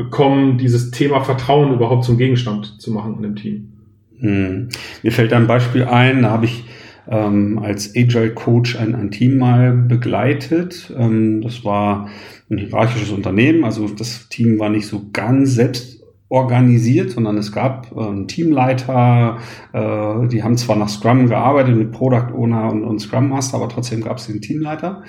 kommen, 0.09 0.57
dieses 0.57 0.91
Thema 0.91 1.21
Vertrauen 1.21 1.73
überhaupt 1.73 2.03
zum 2.03 2.17
Gegenstand 2.17 2.81
zu 2.81 2.91
machen 2.91 3.15
in 3.17 3.21
dem 3.21 3.35
Team. 3.35 3.71
Hm. 4.19 4.69
Mir 5.03 5.11
fällt 5.11 5.33
ein 5.33 5.47
Beispiel 5.47 5.85
ein, 5.85 6.23
da 6.23 6.31
habe 6.31 6.45
ich 6.45 6.65
ähm, 7.07 7.59
als 7.59 7.95
Agile 7.95 8.33
Coach 8.33 8.75
ein, 8.75 8.95
ein 8.95 9.11
Team 9.11 9.37
mal 9.37 9.71
begleitet. 9.73 10.93
Ähm, 10.97 11.41
das 11.41 11.63
war 11.65 12.09
ein 12.49 12.57
hierarchisches 12.57 13.11
Unternehmen, 13.11 13.63
also 13.63 13.87
das 13.87 14.27
Team 14.29 14.59
war 14.59 14.69
nicht 14.69 14.87
so 14.87 15.09
ganz 15.13 15.53
selbst 15.53 15.99
organisiert, 16.29 17.09
sondern 17.11 17.37
es 17.37 17.51
gab 17.51 17.91
äh, 17.91 17.99
einen 17.99 18.27
Teamleiter, 18.27 19.37
äh, 19.73 20.27
die 20.27 20.43
haben 20.43 20.57
zwar 20.57 20.75
nach 20.75 20.89
Scrum 20.89 21.27
gearbeitet 21.27 21.75
mit 21.75 21.91
Product 21.91 22.33
Owner 22.35 22.71
und, 22.71 22.83
und 22.83 22.99
Scrum 22.99 23.29
Master, 23.29 23.57
aber 23.57 23.69
trotzdem 23.69 24.01
gab 24.01 24.17
es 24.17 24.27
den 24.27 24.41
Teamleiter, 24.41 25.03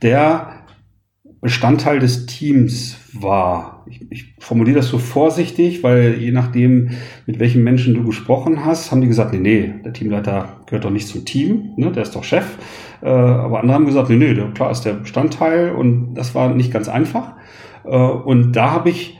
der 0.00 0.61
Bestandteil 1.42 1.98
des 1.98 2.26
Teams 2.26 2.96
war. 3.12 3.84
Ich, 3.86 4.00
ich 4.10 4.34
formuliere 4.38 4.76
das 4.76 4.86
so 4.86 4.98
vorsichtig, 4.98 5.82
weil 5.82 6.14
je 6.20 6.30
nachdem, 6.30 6.90
mit 7.26 7.40
welchen 7.40 7.64
Menschen 7.64 7.94
du 7.94 8.04
gesprochen 8.04 8.64
hast, 8.64 8.92
haben 8.92 9.00
die 9.00 9.08
gesagt, 9.08 9.32
nee, 9.32 9.40
nee, 9.40 9.74
der 9.84 9.92
Teamleiter 9.92 10.60
gehört 10.66 10.84
doch 10.84 10.90
nicht 10.90 11.08
zum 11.08 11.24
Team, 11.24 11.72
ne, 11.76 11.90
der 11.90 12.04
ist 12.04 12.14
doch 12.14 12.22
Chef. 12.22 12.46
Äh, 13.02 13.08
aber 13.08 13.58
andere 13.58 13.74
haben 13.74 13.86
gesagt, 13.86 14.08
nee, 14.08 14.16
nee, 14.16 14.34
der, 14.34 14.52
klar 14.52 14.70
ist 14.70 14.82
der 14.82 14.92
Bestandteil 14.92 15.72
und 15.72 16.14
das 16.14 16.36
war 16.36 16.54
nicht 16.54 16.72
ganz 16.72 16.88
einfach. 16.88 17.32
Äh, 17.84 17.90
und 17.90 18.52
da 18.52 18.70
habe 18.70 18.90
ich 18.90 19.18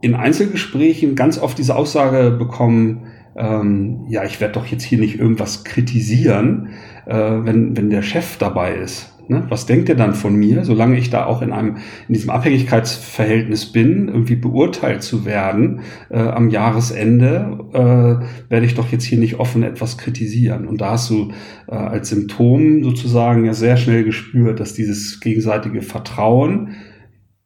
in 0.00 0.14
Einzelgesprächen 0.14 1.14
ganz 1.14 1.38
oft 1.38 1.58
diese 1.58 1.76
Aussage 1.76 2.30
bekommen, 2.30 3.06
ähm, 3.36 4.06
ja, 4.08 4.24
ich 4.24 4.40
werde 4.40 4.54
doch 4.54 4.64
jetzt 4.64 4.82
hier 4.82 4.98
nicht 4.98 5.20
irgendwas 5.20 5.62
kritisieren, 5.64 6.70
äh, 7.04 7.14
wenn, 7.14 7.76
wenn 7.76 7.90
der 7.90 8.00
Chef 8.00 8.38
dabei 8.38 8.76
ist. 8.76 9.14
Ne? 9.30 9.46
Was 9.48 9.64
denkt 9.64 9.88
er 9.88 9.94
dann 9.94 10.14
von 10.14 10.34
mir, 10.34 10.64
solange 10.64 10.98
ich 10.98 11.08
da 11.08 11.24
auch 11.24 11.40
in 11.40 11.52
einem 11.52 11.76
in 12.08 12.14
diesem 12.14 12.30
Abhängigkeitsverhältnis 12.30 13.66
bin, 13.70 14.08
irgendwie 14.08 14.34
beurteilt 14.34 15.04
zu 15.04 15.24
werden 15.24 15.82
äh, 16.10 16.18
am 16.18 16.50
Jahresende, 16.50 17.68
äh, 17.72 18.50
werde 18.50 18.66
ich 18.66 18.74
doch 18.74 18.90
jetzt 18.90 19.04
hier 19.04 19.18
nicht 19.18 19.38
offen 19.38 19.62
etwas 19.62 19.98
kritisieren. 19.98 20.66
Und 20.66 20.80
da 20.80 20.90
hast 20.90 21.10
du 21.10 21.30
äh, 21.68 21.76
als 21.76 22.08
Symptom 22.08 22.82
sozusagen 22.82 23.44
ja 23.44 23.54
sehr 23.54 23.76
schnell 23.76 24.02
gespürt, 24.02 24.58
dass 24.58 24.74
dieses 24.74 25.20
gegenseitige 25.20 25.82
Vertrauen 25.82 26.74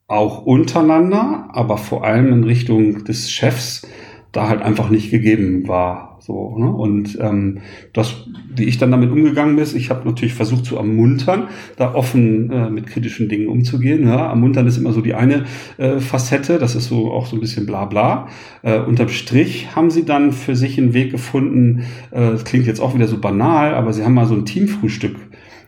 auch 0.07 0.43
untereinander, 0.43 1.49
aber 1.53 1.77
vor 1.77 2.03
allem 2.03 2.33
in 2.33 2.43
Richtung 2.43 3.03
des 3.05 3.29
Chefs 3.29 3.87
da 4.31 4.49
halt 4.49 4.63
einfach 4.63 4.89
nicht 4.89 5.11
gegeben 5.11 5.67
war. 5.67 6.14
So, 6.25 6.57
ne? 6.57 6.71
Und 6.71 7.19
ähm, 7.21 7.59
das, 7.93 8.25
wie 8.55 8.63
ich 8.63 8.79
dann 8.79 8.89
damit 8.89 9.11
umgegangen 9.11 9.55
bin, 9.55 9.65
ich 9.75 9.91
habe 9.91 10.07
natürlich 10.07 10.33
versucht 10.33 10.65
zu 10.65 10.75
ermuntern, 10.75 11.49
da 11.77 11.93
offen 11.93 12.49
äh, 12.49 12.71
mit 12.71 12.87
kritischen 12.87 13.29
Dingen 13.29 13.47
umzugehen. 13.47 14.07
Ja? 14.07 14.29
Ermuntern 14.29 14.65
ist 14.65 14.77
immer 14.77 14.91
so 14.91 15.01
die 15.01 15.13
eine 15.13 15.43
äh, 15.77 15.99
Facette, 15.99 16.57
das 16.57 16.73
ist 16.73 16.87
so 16.87 17.11
auch 17.11 17.27
so 17.27 17.35
ein 17.35 17.41
bisschen 17.41 17.67
bla 17.67 17.85
bla. 17.85 18.27
Äh, 18.63 18.79
unterm 18.79 19.09
Strich 19.09 19.75
haben 19.75 19.91
sie 19.91 20.03
dann 20.03 20.31
für 20.31 20.55
sich 20.55 20.79
einen 20.79 20.95
Weg 20.95 21.11
gefunden, 21.11 21.83
äh, 22.09 22.31
das 22.31 22.43
klingt 22.43 22.65
jetzt 22.65 22.79
auch 22.79 22.95
wieder 22.95 23.07
so 23.07 23.19
banal, 23.19 23.75
aber 23.75 23.93
sie 23.93 24.03
haben 24.03 24.15
mal 24.15 24.25
so 24.25 24.33
ein 24.33 24.45
Teamfrühstück 24.45 25.15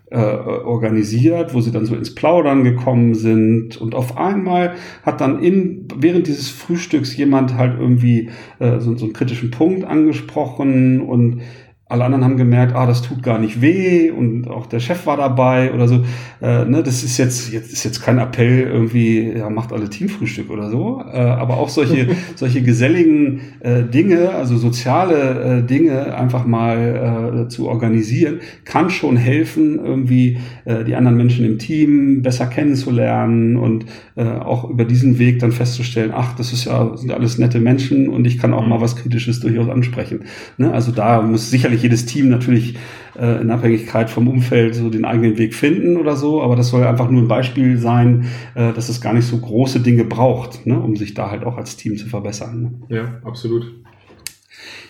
äh, 0.09 0.17
organisiert, 0.17 1.53
wo 1.53 1.61
sie 1.61 1.71
dann 1.71 1.85
so 1.85 1.95
ins 1.95 2.15
Plaudern 2.15 2.63
gekommen 2.63 3.13
sind. 3.13 3.75
Und 3.77 3.93
auf 3.93 4.17
einmal 4.17 4.75
hat 5.03 5.19
dann 5.19 5.43
in, 5.43 5.87
während 5.95 6.27
dieses 6.27 6.49
Frühstücks 6.49 7.15
jemand 7.17 7.55
halt 7.55 7.77
irgendwie 7.79 8.29
äh, 8.59 8.79
so, 8.79 8.95
so 8.95 9.05
einen 9.05 9.13
kritischen 9.13 9.51
Punkt 9.51 9.83
angesprochen 9.83 11.01
und 11.01 11.41
alle 11.89 12.03
anderen 12.03 12.23
haben 12.25 12.37
gemerkt, 12.37 12.75
ah, 12.75 12.85
das 12.85 13.01
tut 13.01 13.23
gar 13.23 13.39
nicht 13.39 13.61
weh 13.61 14.11
und 14.11 14.49
auch 14.49 14.65
der 14.65 14.81
Chef 14.81 15.05
war 15.05 15.15
dabei 15.15 15.73
oder 15.73 15.87
so. 15.87 16.03
Äh, 16.41 16.65
ne, 16.65 16.83
das 16.83 17.03
ist 17.03 17.17
jetzt, 17.17 17.53
jetzt 17.53 17.71
ist 17.71 17.85
jetzt 17.85 18.01
kein 18.01 18.17
Appell 18.19 18.63
irgendwie, 18.63 19.31
ja, 19.31 19.49
macht 19.49 19.71
alle 19.71 19.89
Teamfrühstück 19.89 20.49
oder 20.49 20.69
so. 20.69 21.01
Äh, 21.09 21.17
aber 21.17 21.57
auch 21.57 21.69
solche, 21.69 22.09
solche 22.35 22.61
geselligen 22.61 23.39
äh, 23.61 23.83
Dinge, 23.83 24.31
also 24.31 24.57
soziale 24.57 25.59
äh, 25.59 25.63
Dinge 25.63 26.13
einfach 26.13 26.45
mal 26.45 27.45
äh, 27.45 27.47
zu 27.47 27.69
organisieren, 27.69 28.41
kann 28.65 28.89
schon 28.89 29.15
helfen, 29.15 29.79
irgendwie 29.81 30.39
äh, 30.65 30.83
die 30.83 30.95
anderen 30.95 31.15
Menschen 31.15 31.45
im 31.45 31.57
Team 31.57 32.21
besser 32.21 32.47
kennenzulernen 32.47 33.55
und 33.57 33.85
auch 34.17 34.67
über 34.67 34.83
diesen 34.83 35.19
Weg 35.19 35.37
dann 35.37 35.51
festzustellen, 35.51 36.11
ach, 36.11 36.33
das 36.35 36.51
ist 36.51 36.65
ja, 36.65 36.97
sind 36.97 37.11
alles 37.11 37.37
nette 37.37 37.59
Menschen 37.59 38.09
und 38.09 38.25
ich 38.25 38.39
kann 38.39 38.51
auch 38.51 38.65
mal 38.65 38.81
was 38.81 38.95
Kritisches 38.95 39.39
durchaus 39.41 39.69
ansprechen. 39.69 40.21
Ne? 40.57 40.73
Also 40.73 40.91
da 40.91 41.21
muss 41.21 41.51
sicherlich 41.51 41.76
sicherlich 41.77 41.83
jedes 41.83 42.05
Team 42.05 42.29
natürlich 42.29 42.75
äh, 43.17 43.41
in 43.41 43.51
Abhängigkeit 43.51 44.09
vom 44.09 44.27
Umfeld 44.27 44.75
so 44.75 44.89
den 44.89 45.05
eigenen 45.05 45.37
Weg 45.37 45.53
finden 45.53 45.97
oder 45.97 46.15
so, 46.15 46.41
aber 46.41 46.55
das 46.55 46.69
soll 46.69 46.83
einfach 46.83 47.09
nur 47.09 47.21
ein 47.21 47.27
Beispiel 47.27 47.77
sein, 47.77 48.27
äh, 48.55 48.73
dass 48.73 48.89
es 48.89 49.01
gar 49.01 49.13
nicht 49.13 49.25
so 49.25 49.37
große 49.37 49.79
Dinge 49.79 50.03
braucht, 50.03 50.65
ne, 50.65 50.79
um 50.79 50.95
sich 50.95 51.13
da 51.13 51.31
halt 51.31 51.43
auch 51.43 51.57
als 51.57 51.77
Team 51.77 51.97
zu 51.97 52.07
verbessern. 52.07 52.61
Ne? 52.89 52.95
Ja, 52.95 53.21
absolut. 53.23 53.73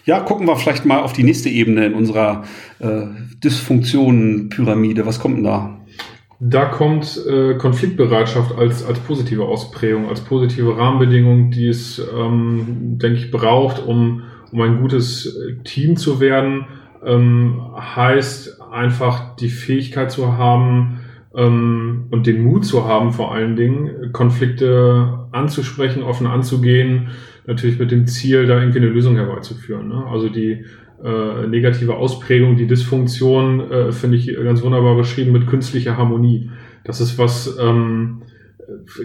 Ja, 0.06 0.22
gucken 0.22 0.48
wir 0.48 0.56
vielleicht 0.56 0.86
mal 0.86 1.02
auf 1.02 1.12
die 1.12 1.24
nächste 1.24 1.50
Ebene 1.50 1.86
in 1.86 1.94
unserer 1.94 2.44
äh, 2.80 3.08
Dysfunktionen-Pyramide. 3.44 5.06
Was 5.06 5.20
kommt 5.20 5.38
denn 5.38 5.44
da? 5.44 5.82
Da 6.40 6.66
kommt 6.66 7.20
äh, 7.28 7.56
Konfliktbereitschaft 7.56 8.56
als, 8.56 8.86
als 8.86 9.00
positive 9.00 9.44
Ausprägung, 9.44 10.08
als 10.08 10.22
positive 10.22 10.78
Rahmenbedingung, 10.78 11.52
die 11.52 11.68
es, 11.68 12.00
ähm, 12.16 12.98
denke 13.02 13.20
ich, 13.20 13.32
braucht, 13.32 13.86
um 13.86 14.22
um 14.52 14.62
ein 14.62 14.82
gutes 14.82 15.26
äh, 15.26 15.56
Team 15.64 15.98
zu 15.98 16.20
werden, 16.20 16.66
ähm, 17.06 17.62
heißt 17.76 18.62
einfach 18.72 19.36
die 19.36 19.50
Fähigkeit 19.50 20.12
zu 20.12 20.38
haben 20.38 21.00
ähm, 21.36 22.08
und 22.12 22.28
den 22.28 22.44
Mut 22.44 22.66
zu 22.66 22.86
haben, 22.86 23.12
vor 23.12 23.34
allen 23.34 23.56
Dingen 23.56 24.12
Konflikte 24.12 25.28
anzusprechen, 25.32 26.04
offen 26.04 26.28
anzugehen, 26.28 27.10
natürlich 27.46 27.80
mit 27.80 27.92
dem 27.92 28.08
Ziel, 28.08 28.46
da 28.46 28.60
irgendwie 28.60 28.80
eine 28.80 28.90
Lösung 28.90 29.16
herbeizuführen. 29.16 29.88
Ne? 29.88 30.06
Also 30.08 30.30
die 30.30 30.66
äh, 31.04 31.48
negative 31.48 31.96
Ausprägung, 31.96 32.58
die 32.58 32.68
Dysfunktion, 32.68 33.72
äh, 33.72 33.92
finde 33.92 34.18
ich 34.18 34.36
ganz 34.36 34.64
wunderbar 34.64 34.96
beschrieben 34.96 35.32
mit 35.32 35.48
künstlicher 35.48 35.98
Harmonie. 35.98 36.50
Das 36.84 37.02
ist 37.02 37.18
was, 37.18 37.58
ähm, 37.62 38.24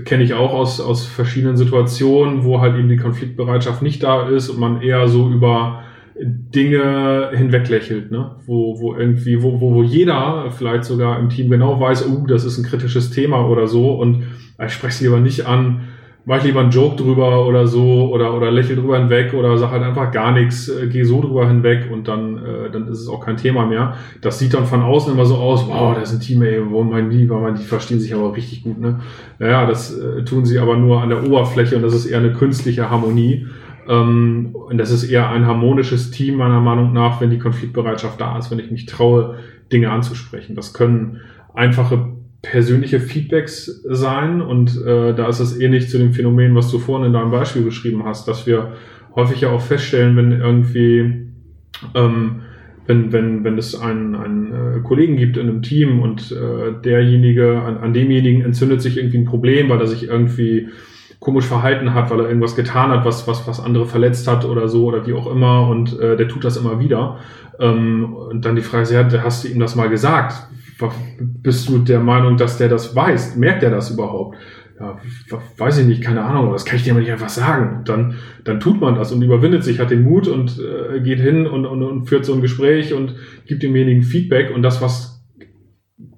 kenne 0.04 0.24
ich 0.24 0.34
auch 0.34 0.52
aus, 0.52 0.80
aus 0.80 1.04
verschiedenen 1.06 1.56
Situationen, 1.56 2.44
wo 2.44 2.60
halt 2.60 2.76
eben 2.76 2.88
die 2.88 2.96
Konfliktbereitschaft 2.96 3.82
nicht 3.82 4.02
da 4.02 4.28
ist 4.28 4.48
und 4.48 4.58
man 4.58 4.82
eher 4.82 5.08
so 5.08 5.30
über 5.30 5.84
Dinge 6.20 7.30
hinweglächelt, 7.32 8.10
ne? 8.10 8.36
wo, 8.46 8.80
wo 8.80 8.94
irgendwie, 8.94 9.42
wo, 9.42 9.60
wo, 9.60 9.74
wo 9.74 9.82
jeder 9.82 10.50
vielleicht 10.50 10.84
sogar 10.84 11.18
im 11.18 11.30
Team 11.30 11.48
genau 11.48 11.80
weiß, 11.80 12.08
oh, 12.08 12.26
das 12.26 12.44
ist 12.44 12.58
ein 12.58 12.64
kritisches 12.64 13.10
Thema 13.10 13.48
oder 13.48 13.66
so 13.66 13.94
und 13.94 14.24
ich 14.64 14.72
spreche 14.72 14.98
sie 14.98 15.08
aber 15.08 15.20
nicht 15.20 15.46
an, 15.46 15.88
mach 16.24 16.38
ich 16.38 16.44
lieber 16.44 16.60
einen 16.60 16.70
Joke 16.70 16.96
drüber 16.96 17.46
oder 17.46 17.66
so 17.66 18.10
oder, 18.12 18.34
oder 18.34 18.50
lächel 18.50 18.76
drüber 18.76 18.98
hinweg 18.98 19.34
oder 19.34 19.58
sag 19.58 19.70
halt 19.70 19.82
einfach 19.82 20.12
gar 20.12 20.32
nichts, 20.32 20.68
äh, 20.68 20.86
geh 20.86 21.02
so 21.02 21.20
drüber 21.20 21.48
hinweg 21.48 21.90
und 21.90 22.06
dann, 22.08 22.38
äh, 22.38 22.70
dann 22.70 22.88
ist 22.88 23.00
es 23.00 23.08
auch 23.08 23.24
kein 23.24 23.36
Thema 23.36 23.66
mehr. 23.66 23.96
Das 24.20 24.38
sieht 24.38 24.54
dann 24.54 24.66
von 24.66 24.82
außen 24.82 25.12
immer 25.12 25.24
so 25.24 25.36
aus, 25.36 25.66
wow, 25.66 25.94
das 25.94 26.10
ist 26.10 26.18
ein 26.18 26.20
Team, 26.20 26.42
ey, 26.42 26.60
wo 26.70 26.82
mein 26.82 27.10
Lieber, 27.10 27.40
man, 27.40 27.56
die 27.56 27.64
verstehen 27.64 28.00
sich 28.00 28.14
aber 28.14 28.34
richtig 28.36 28.62
gut, 28.62 28.80
ne? 28.80 29.00
Naja, 29.38 29.66
das 29.66 29.96
äh, 29.98 30.24
tun 30.24 30.44
sie 30.44 30.58
aber 30.58 30.76
nur 30.76 31.02
an 31.02 31.08
der 31.08 31.24
Oberfläche 31.24 31.76
und 31.76 31.82
das 31.82 31.94
ist 31.94 32.06
eher 32.06 32.18
eine 32.18 32.32
künstliche 32.32 32.90
Harmonie. 32.90 33.46
Ähm, 33.88 34.50
und 34.52 34.78
das 34.78 34.90
ist 34.92 35.04
eher 35.04 35.28
ein 35.28 35.46
harmonisches 35.46 36.12
Team, 36.12 36.36
meiner 36.36 36.60
Meinung 36.60 36.92
nach, 36.92 37.20
wenn 37.20 37.30
die 37.30 37.38
Konfliktbereitschaft 37.38 38.20
da 38.20 38.38
ist, 38.38 38.50
wenn 38.50 38.60
ich 38.60 38.70
mich 38.70 38.86
traue, 38.86 39.36
Dinge 39.72 39.90
anzusprechen. 39.90 40.54
Das 40.54 40.72
können 40.72 41.20
einfache 41.54 42.10
persönliche 42.42 42.98
Feedbacks 42.98 43.82
sein 43.84 44.40
und 44.40 44.76
äh, 44.84 45.14
da 45.14 45.28
ist 45.28 45.40
es 45.40 45.58
ähnlich 45.58 45.88
zu 45.88 45.98
dem 45.98 46.12
Phänomen, 46.12 46.54
was 46.54 46.70
du 46.70 46.78
vorhin 46.78 47.06
in 47.06 47.12
deinem 47.12 47.30
Beispiel 47.30 47.62
beschrieben 47.62 48.04
hast, 48.04 48.26
dass 48.26 48.46
wir 48.46 48.72
häufig 49.14 49.42
ja 49.42 49.50
auch 49.50 49.60
feststellen, 49.60 50.16
wenn 50.16 50.32
irgendwie 50.32 51.28
ähm, 51.94 52.42
wenn, 52.86 53.12
wenn, 53.12 53.44
wenn 53.44 53.58
es 53.58 53.80
einen, 53.80 54.14
einen 54.16 54.52
äh, 54.52 54.80
Kollegen 54.80 55.16
gibt 55.16 55.36
in 55.36 55.48
einem 55.48 55.62
Team 55.62 56.00
und 56.00 56.32
äh, 56.32 56.72
derjenige, 56.84 57.62
an, 57.62 57.78
an 57.78 57.94
demjenigen 57.94 58.42
entzündet 58.42 58.82
sich 58.82 58.96
irgendwie 58.96 59.18
ein 59.18 59.24
Problem, 59.24 59.68
weil 59.68 59.80
er 59.80 59.86
sich 59.86 60.08
irgendwie 60.08 60.68
komisch 61.20 61.44
verhalten 61.44 61.94
hat, 61.94 62.10
weil 62.10 62.20
er 62.20 62.28
irgendwas 62.28 62.56
getan 62.56 62.90
hat, 62.90 63.04
was, 63.04 63.28
was, 63.28 63.46
was 63.46 63.60
andere 63.60 63.86
verletzt 63.86 64.26
hat 64.26 64.44
oder 64.44 64.66
so 64.66 64.86
oder 64.86 65.06
wie 65.06 65.12
auch 65.12 65.30
immer 65.30 65.68
und 65.68 65.98
äh, 66.00 66.16
der 66.16 66.26
tut 66.26 66.44
das 66.44 66.56
immer 66.56 66.80
wieder. 66.80 67.20
Ähm, 67.60 68.12
und 68.14 68.44
dann 68.44 68.56
die 68.56 68.62
Frage 68.62 68.92
ja, 68.92 69.22
hast 69.22 69.44
du 69.44 69.48
ihm 69.48 69.60
das 69.60 69.76
mal 69.76 69.88
gesagt? 69.88 70.48
Bist 71.18 71.68
du 71.68 71.78
der 71.78 72.00
Meinung, 72.00 72.36
dass 72.36 72.58
der 72.58 72.68
das 72.68 72.94
weiß? 72.94 73.36
Merkt 73.36 73.62
er 73.62 73.70
das 73.70 73.90
überhaupt? 73.90 74.36
Ja, 74.80 74.98
weiß 75.58 75.78
ich 75.78 75.86
nicht, 75.86 76.02
keine 76.02 76.24
Ahnung, 76.24 76.52
das 76.52 76.64
kann 76.64 76.76
ich 76.76 76.82
dir 76.82 76.92
aber 76.92 77.00
nicht 77.00 77.12
einfach 77.12 77.28
sagen. 77.28 77.82
Dann, 77.84 78.16
dann 78.44 78.58
tut 78.58 78.80
man 78.80 78.94
das 78.94 79.12
und 79.12 79.22
überwindet 79.22 79.62
sich, 79.62 79.78
hat 79.78 79.90
den 79.90 80.02
Mut 80.02 80.26
und 80.26 80.58
äh, 80.58 81.00
geht 81.00 81.20
hin 81.20 81.46
und, 81.46 81.66
und, 81.66 81.82
und 81.82 82.06
führt 82.06 82.24
so 82.24 82.34
ein 82.34 82.40
Gespräch 82.40 82.92
und 82.92 83.14
gibt 83.46 83.62
demjenigen 83.62 84.02
Feedback 84.02 84.52
und 84.52 84.62
das, 84.62 84.82
was 84.82 85.22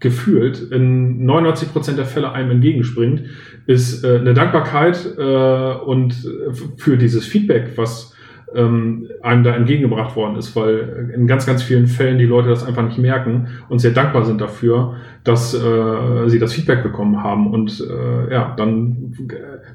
gefühlt 0.00 0.60
in 0.70 1.24
99 1.24 1.72
Prozent 1.72 1.98
der 1.98 2.06
Fälle 2.06 2.32
einem 2.32 2.52
entgegenspringt, 2.52 3.24
ist 3.66 4.04
äh, 4.04 4.18
eine 4.18 4.34
Dankbarkeit 4.34 5.14
äh, 5.18 5.74
und 5.84 6.12
äh, 6.12 6.52
für 6.76 6.96
dieses 6.96 7.26
Feedback, 7.26 7.72
was 7.76 8.13
ähm, 8.54 9.08
einem 9.22 9.44
da 9.44 9.54
entgegengebracht 9.54 10.16
worden 10.16 10.36
ist, 10.36 10.54
weil 10.56 11.10
in 11.14 11.26
ganz, 11.26 11.46
ganz 11.46 11.62
vielen 11.62 11.86
Fällen 11.86 12.18
die 12.18 12.24
Leute 12.24 12.48
das 12.48 12.64
einfach 12.64 12.84
nicht 12.84 12.98
merken 12.98 13.48
und 13.68 13.78
sehr 13.78 13.90
dankbar 13.90 14.24
sind 14.24 14.40
dafür, 14.40 14.96
dass 15.24 15.54
äh, 15.54 16.28
sie 16.28 16.38
das 16.38 16.52
Feedback 16.52 16.82
bekommen 16.82 17.22
haben. 17.22 17.52
Und 17.52 17.80
äh, 17.80 18.32
ja, 18.32 18.54
dann 18.56 19.14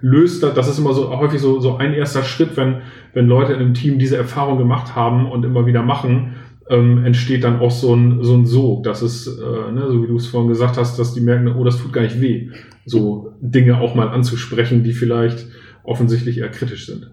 löst 0.01 0.43
das, 0.43 0.53
das 0.53 0.69
ist 0.69 0.79
immer 0.79 0.93
so 0.93 1.09
häufig 1.17 1.39
so, 1.39 1.59
so 1.59 1.77
ein 1.77 1.93
erster 1.93 2.23
Schritt, 2.23 2.55
wenn, 2.57 2.77
wenn 3.13 3.27
Leute 3.27 3.53
in 3.53 3.59
einem 3.59 3.73
Team 3.73 3.99
diese 3.99 4.17
Erfahrung 4.17 4.57
gemacht 4.57 4.95
haben 4.95 5.29
und 5.29 5.43
immer 5.45 5.65
wieder 5.65 5.83
machen, 5.83 6.35
ähm, 6.69 7.03
entsteht 7.03 7.43
dann 7.43 7.59
auch 7.59 7.71
so 7.71 7.95
ein, 7.95 8.23
so 8.23 8.35
ein 8.35 8.45
Sog. 8.45 8.83
Das 8.83 9.01
ist, 9.01 9.27
äh, 9.27 9.71
ne, 9.71 9.85
so 9.89 10.03
wie 10.03 10.07
du 10.07 10.15
es 10.15 10.27
vorhin 10.27 10.49
gesagt 10.49 10.77
hast, 10.77 10.97
dass 10.99 11.13
die 11.13 11.21
merken, 11.21 11.47
oh, 11.47 11.63
das 11.63 11.81
tut 11.81 11.91
gar 11.91 12.01
nicht 12.01 12.21
weh, 12.21 12.49
so 12.85 13.33
Dinge 13.41 13.79
auch 13.81 13.95
mal 13.95 14.09
anzusprechen, 14.09 14.83
die 14.83 14.93
vielleicht 14.93 15.47
offensichtlich 15.83 16.37
eher 16.37 16.49
kritisch 16.49 16.85
sind. 16.85 17.09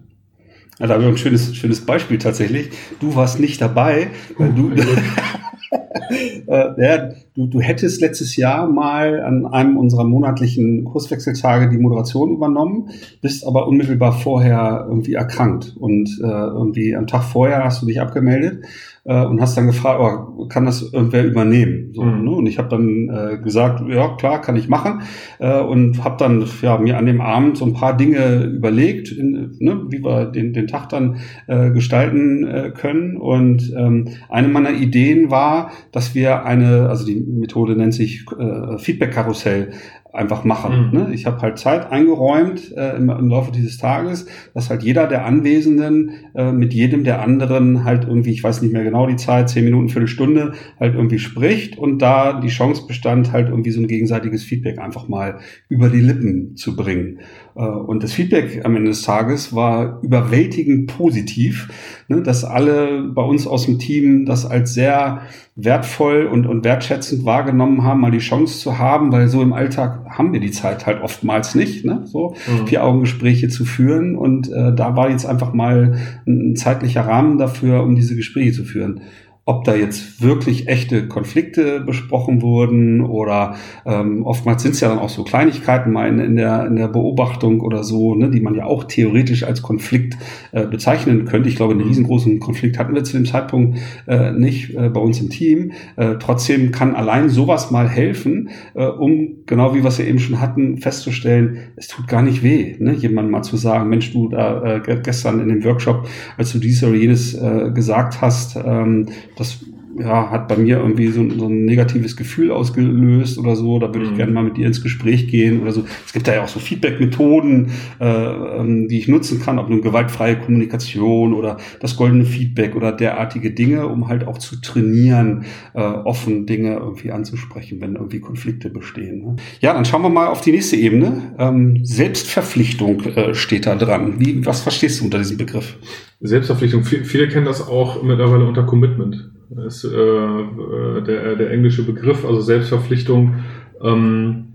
Da 0.79 0.89
habe 0.89 1.03
ich 1.03 1.09
ein 1.09 1.17
schönes, 1.17 1.55
schönes 1.55 1.81
Beispiel 1.85 2.19
tatsächlich. 2.19 2.69
Du 2.99 3.15
warst 3.15 3.39
nicht 3.39 3.59
dabei, 3.61 4.09
weil 4.37 4.53
du, 4.53 4.71
äh, 6.47 6.83
ja, 6.85 7.09
du, 7.33 7.47
du 7.47 7.59
hättest 7.59 7.99
letztes 7.99 8.35
Jahr 8.35 8.69
mal 8.69 9.21
an 9.21 9.47
einem 9.47 9.77
unserer 9.77 10.03
monatlichen 10.03 10.85
Kurswechseltage 10.85 11.69
die 11.69 11.79
Moderation 11.79 12.31
übernommen, 12.31 12.89
bist 13.21 13.45
aber 13.45 13.67
unmittelbar 13.67 14.13
vorher 14.13 14.85
irgendwie 14.87 15.15
erkrankt. 15.15 15.75
Und 15.79 16.19
äh, 16.21 16.27
irgendwie 16.27 16.95
am 16.95 17.07
Tag 17.07 17.23
vorher 17.23 17.63
hast 17.63 17.81
du 17.81 17.87
dich 17.87 17.99
abgemeldet 17.99 18.63
äh, 19.07 19.25
und 19.25 19.41
hast 19.41 19.57
dann 19.57 19.67
gefragt, 19.67 19.99
oh, 20.01 20.47
kann 20.47 20.65
das 20.65 20.93
irgendwer 20.93 21.25
übernehmen? 21.25 21.91
So, 21.93 22.03
mhm. 22.03 22.23
ne? 22.23 22.31
Und 22.31 22.45
ich 22.47 22.57
habe 22.57 22.69
dann 22.69 23.09
äh, 23.09 23.37
gesagt, 23.41 23.81
ja 23.87 24.15
klar, 24.17 24.41
kann 24.41 24.55
ich 24.55 24.67
machen 24.67 25.01
äh, 25.39 25.59
und 25.59 26.03
habe 26.03 26.17
dann 26.19 26.45
ja, 26.61 26.77
mir 26.77 26.97
an 26.97 27.05
dem 27.05 27.21
Abend 27.21 27.57
so 27.57 27.65
ein 27.65 27.73
paar 27.73 27.95
Dinge 27.95 28.43
überlegt, 28.43 29.11
in, 29.11 29.55
ne, 29.59 29.85
wie 29.89 30.03
wir 30.03 30.25
den, 30.25 30.53
den 30.53 30.67
Tag 30.67 30.89
dann 30.89 31.17
äh, 31.47 31.71
gestalten 31.71 32.45
äh, 32.45 32.71
können. 32.75 33.17
Und 33.17 33.73
ähm, 33.75 34.09
eine 34.29 34.49
meiner 34.49 34.71
Ideen 34.71 35.31
war, 35.31 35.71
dass 35.91 36.13
wir 36.13 36.45
eine, 36.45 36.89
also 36.89 37.05
die 37.05 37.15
Methode 37.15 37.75
nennt 37.75 37.93
sich 37.93 38.25
äh, 38.37 38.77
Feedback-Karussell, 38.77 39.71
einfach 40.17 40.43
machen. 40.43 40.87
Mhm. 40.87 40.99
Ne? 40.99 41.13
Ich 41.13 41.25
habe 41.25 41.41
halt 41.41 41.59
Zeit 41.59 41.91
eingeräumt 41.91 42.75
äh, 42.75 42.95
im, 42.95 43.09
im, 43.09 43.27
Laufe 43.29 43.51
dieses 43.51 43.77
Tages, 43.77 44.25
dass 44.53 44.69
halt 44.69 44.83
jeder 44.83 45.07
der 45.07 45.25
Anwesenden 45.25 46.11
äh, 46.35 46.51
mit 46.51 46.73
jedem 46.73 47.03
der 47.03 47.21
anderen 47.21 47.83
halt 47.83 48.05
irgendwie, 48.05 48.31
ich 48.31 48.43
weiß 48.43 48.61
nicht 48.61 48.73
mehr 48.73 48.83
genau 48.83 49.07
die 49.07 49.15
Zeit, 49.15 49.49
zehn 49.49 49.63
Minuten, 49.63 49.89
Viertelstunde, 49.89 50.53
halt 50.79 50.95
irgendwie 50.95 51.19
spricht 51.19 51.77
und 51.77 52.01
da 52.01 52.39
die 52.39 52.47
Chance 52.47 52.87
bestand, 52.87 53.31
halt 53.31 53.49
irgendwie 53.49 53.71
so 53.71 53.79
ein 53.79 53.87
gegenseitiges 53.87 54.43
Feedback 54.43 54.79
einfach 54.79 55.07
mal 55.07 55.39
über 55.69 55.89
die 55.89 56.01
Lippen 56.01 56.55
zu 56.55 56.75
bringen. 56.75 57.19
Äh, 57.55 57.61
und 57.61 58.03
das 58.03 58.13
Feedback 58.13 58.65
am 58.65 58.75
Ende 58.75 58.89
des 58.89 59.03
Tages 59.03 59.53
war 59.53 60.01
überwältigend 60.01 60.87
positiv, 60.87 61.69
ne, 62.07 62.21
dass 62.21 62.43
alle 62.43 63.03
bei 63.03 63.23
uns 63.23 63.47
aus 63.47 63.65
dem 63.65 63.79
Team 63.79 64.25
das 64.25 64.45
als 64.45 64.73
sehr 64.73 65.21
wertvoll 65.59 66.27
und, 66.27 66.45
und 66.45 66.63
wertschätzend 66.63 67.25
wahrgenommen 67.25 67.83
haben, 67.83 67.99
mal 67.99 68.11
die 68.11 68.19
Chance 68.19 68.59
zu 68.59 68.77
haben, 68.77 69.11
weil 69.11 69.27
so 69.27 69.41
im 69.41 69.53
Alltag 69.53 70.05
haben 70.07 70.31
wir 70.31 70.39
die 70.39 70.51
Zeit 70.51 70.85
halt 70.85 71.01
oftmals 71.01 71.55
nicht, 71.55 71.83
ne, 71.83 72.01
so 72.05 72.35
mhm. 72.47 72.67
vier 72.67 72.83
Augengespräche 72.83 73.49
zu 73.49 73.65
führen. 73.65 74.15
Und 74.15 74.51
äh, 74.51 74.73
da 74.75 74.95
war 74.95 75.09
jetzt 75.09 75.25
einfach 75.25 75.53
mal 75.53 75.97
ein 76.27 76.55
zeitlicher 76.55 77.01
Rahmen 77.01 77.39
dafür, 77.39 77.81
um 77.81 77.95
diese 77.95 78.15
Gespräche 78.15 78.53
zu 78.53 78.65
führen 78.65 79.01
ob 79.47 79.63
da 79.63 79.75
jetzt 79.75 80.21
wirklich 80.21 80.67
echte 80.67 81.07
Konflikte 81.07 81.79
besprochen 81.79 82.41
wurden 82.41 82.99
oder 82.99 83.55
ähm, 83.85 84.25
oftmals 84.25 84.61
sind 84.61 84.75
es 84.75 84.81
ja 84.81 84.89
dann 84.89 84.99
auch 84.99 85.07
so 85.07 85.23
Kleinigkeiten 85.23 85.93
mal 85.93 86.09
in, 86.09 86.19
in, 86.19 86.35
der, 86.35 86.65
in 86.65 86.75
der 86.75 86.89
Beobachtung 86.89 87.61
oder 87.61 87.85
so, 87.85 88.13
ne, 88.13 88.29
die 88.29 88.41
man 88.41 88.55
ja 88.55 88.65
auch 88.65 88.83
theoretisch 88.83 89.43
als 89.43 89.61
Konflikt 89.61 90.17
äh, 90.51 90.65
bezeichnen 90.65 91.23
könnte. 91.23 91.47
Ich 91.47 91.55
glaube, 91.55 91.75
einen 91.75 91.87
riesengroßen 91.87 92.41
Konflikt 92.41 92.77
hatten 92.77 92.93
wir 92.93 93.05
zu 93.05 93.15
dem 93.15 93.25
Zeitpunkt 93.25 93.79
äh, 94.05 94.33
nicht 94.33 94.75
äh, 94.75 94.89
bei 94.89 94.99
uns 94.99 95.21
im 95.21 95.29
Team. 95.29 95.71
Äh, 95.95 96.15
trotzdem 96.19 96.71
kann 96.71 96.93
allein 96.93 97.29
sowas 97.29 97.71
mal 97.71 97.87
helfen, 97.87 98.49
äh, 98.73 98.85
um, 98.85 99.45
genau 99.45 99.73
wie 99.73 99.81
wir 99.81 99.87
es 99.87 99.97
ja 99.97 100.03
eben 100.03 100.19
schon 100.19 100.41
hatten, 100.41 100.79
festzustellen, 100.79 101.59
es 101.77 101.87
tut 101.87 102.09
gar 102.09 102.21
nicht 102.21 102.43
weh, 102.43 102.75
ne, 102.79 102.91
jemandem 102.91 103.31
mal 103.31 103.43
zu 103.43 103.55
sagen, 103.55 103.87
Mensch, 103.87 104.11
du 104.11 104.27
da 104.27 104.75
äh, 104.75 104.99
gestern 105.01 105.39
in 105.39 105.47
dem 105.47 105.63
Workshop, 105.63 106.05
als 106.37 106.51
du 106.51 106.59
dies 106.59 106.83
oder 106.83 106.95
jenes 106.95 107.33
äh, 107.33 107.71
gesagt 107.73 108.19
hast, 108.19 108.57
ähm, 108.57 109.05
das 109.37 109.59
ja, 109.99 110.29
hat 110.29 110.47
bei 110.47 110.57
mir 110.57 110.77
irgendwie 110.77 111.07
so, 111.07 111.27
so 111.29 111.47
ein 111.47 111.65
negatives 111.65 112.15
Gefühl 112.15 112.51
ausgelöst 112.51 113.37
oder 113.37 113.55
so. 113.55 113.79
Da 113.79 113.87
würde 113.87 114.05
ich 114.05 114.11
mhm. 114.11 114.17
gerne 114.17 114.31
mal 114.31 114.43
mit 114.43 114.57
dir 114.57 114.67
ins 114.67 114.83
Gespräch 114.83 115.27
gehen 115.27 115.61
oder 115.61 115.71
so. 115.71 115.85
Es 116.05 116.13
gibt 116.13 116.27
da 116.27 116.35
ja 116.35 116.43
auch 116.43 116.47
so 116.47 116.59
Feedback-Methoden, 116.59 117.71
äh, 117.99 118.05
ähm, 118.05 118.87
die 118.87 118.99
ich 118.99 119.07
nutzen 119.07 119.41
kann, 119.41 119.59
ob 119.59 119.69
nun 119.69 119.81
gewaltfreie 119.81 120.37
Kommunikation 120.37 121.33
oder 121.33 121.57
das 121.79 121.95
goldene 121.95 122.25
Feedback 122.25 122.75
oder 122.75 122.91
derartige 122.91 123.51
Dinge, 123.51 123.87
um 123.87 124.07
halt 124.07 124.27
auch 124.27 124.37
zu 124.37 124.61
trainieren, 124.61 125.45
äh, 125.73 125.79
offen 125.79 126.45
Dinge 126.45 126.75
irgendwie 126.75 127.11
anzusprechen, 127.11 127.81
wenn 127.81 127.95
irgendwie 127.95 128.19
Konflikte 128.19 128.69
bestehen. 128.69 129.19
Ne? 129.19 129.35
Ja, 129.61 129.73
dann 129.73 129.85
schauen 129.85 130.03
wir 130.03 130.09
mal 130.09 130.27
auf 130.27 130.41
die 130.41 130.51
nächste 130.51 130.75
Ebene. 130.75 131.33
Ähm, 131.39 131.79
Selbstverpflichtung 131.83 133.01
äh, 133.05 133.33
steht 133.33 133.65
da 133.65 133.75
dran. 133.75 134.19
Wie, 134.19 134.45
was 134.45 134.61
verstehst 134.61 134.99
du 134.99 135.05
unter 135.05 135.17
diesem 135.17 135.37
Begriff? 135.37 135.77
Selbstverpflichtung. 136.19 136.83
Viele 136.83 137.27
kennen 137.27 137.45
das 137.45 137.67
auch 137.67 138.01
mittlerweile 138.01 138.45
unter 138.45 138.63
Commitment. 138.63 139.29
Das 139.49 139.83
ist 139.83 139.91
äh, 139.91 139.97
äh, 139.97 141.01
der, 141.03 141.35
der 141.35 141.51
englische 141.51 141.83
Begriff, 141.83 142.25
also 142.25 142.41
Selbstverpflichtung. 142.41 143.35
Ähm, 143.81 144.47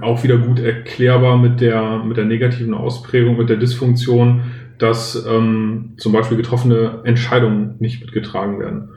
auch 0.00 0.24
wieder 0.24 0.38
gut 0.38 0.58
erklärbar 0.58 1.38
mit 1.38 1.60
der, 1.60 2.02
mit 2.04 2.16
der 2.16 2.24
negativen 2.24 2.74
Ausprägung, 2.74 3.36
mit 3.36 3.48
der 3.48 3.56
Dysfunktion, 3.56 4.42
dass 4.78 5.26
ähm, 5.28 5.94
zum 5.96 6.12
Beispiel 6.12 6.36
getroffene 6.36 7.00
Entscheidungen 7.04 7.76
nicht 7.78 8.00
mitgetragen 8.00 8.58
werden. 8.58 8.88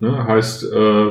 Ne, 0.00 0.24
heißt, 0.26 0.72
äh, 0.72 1.06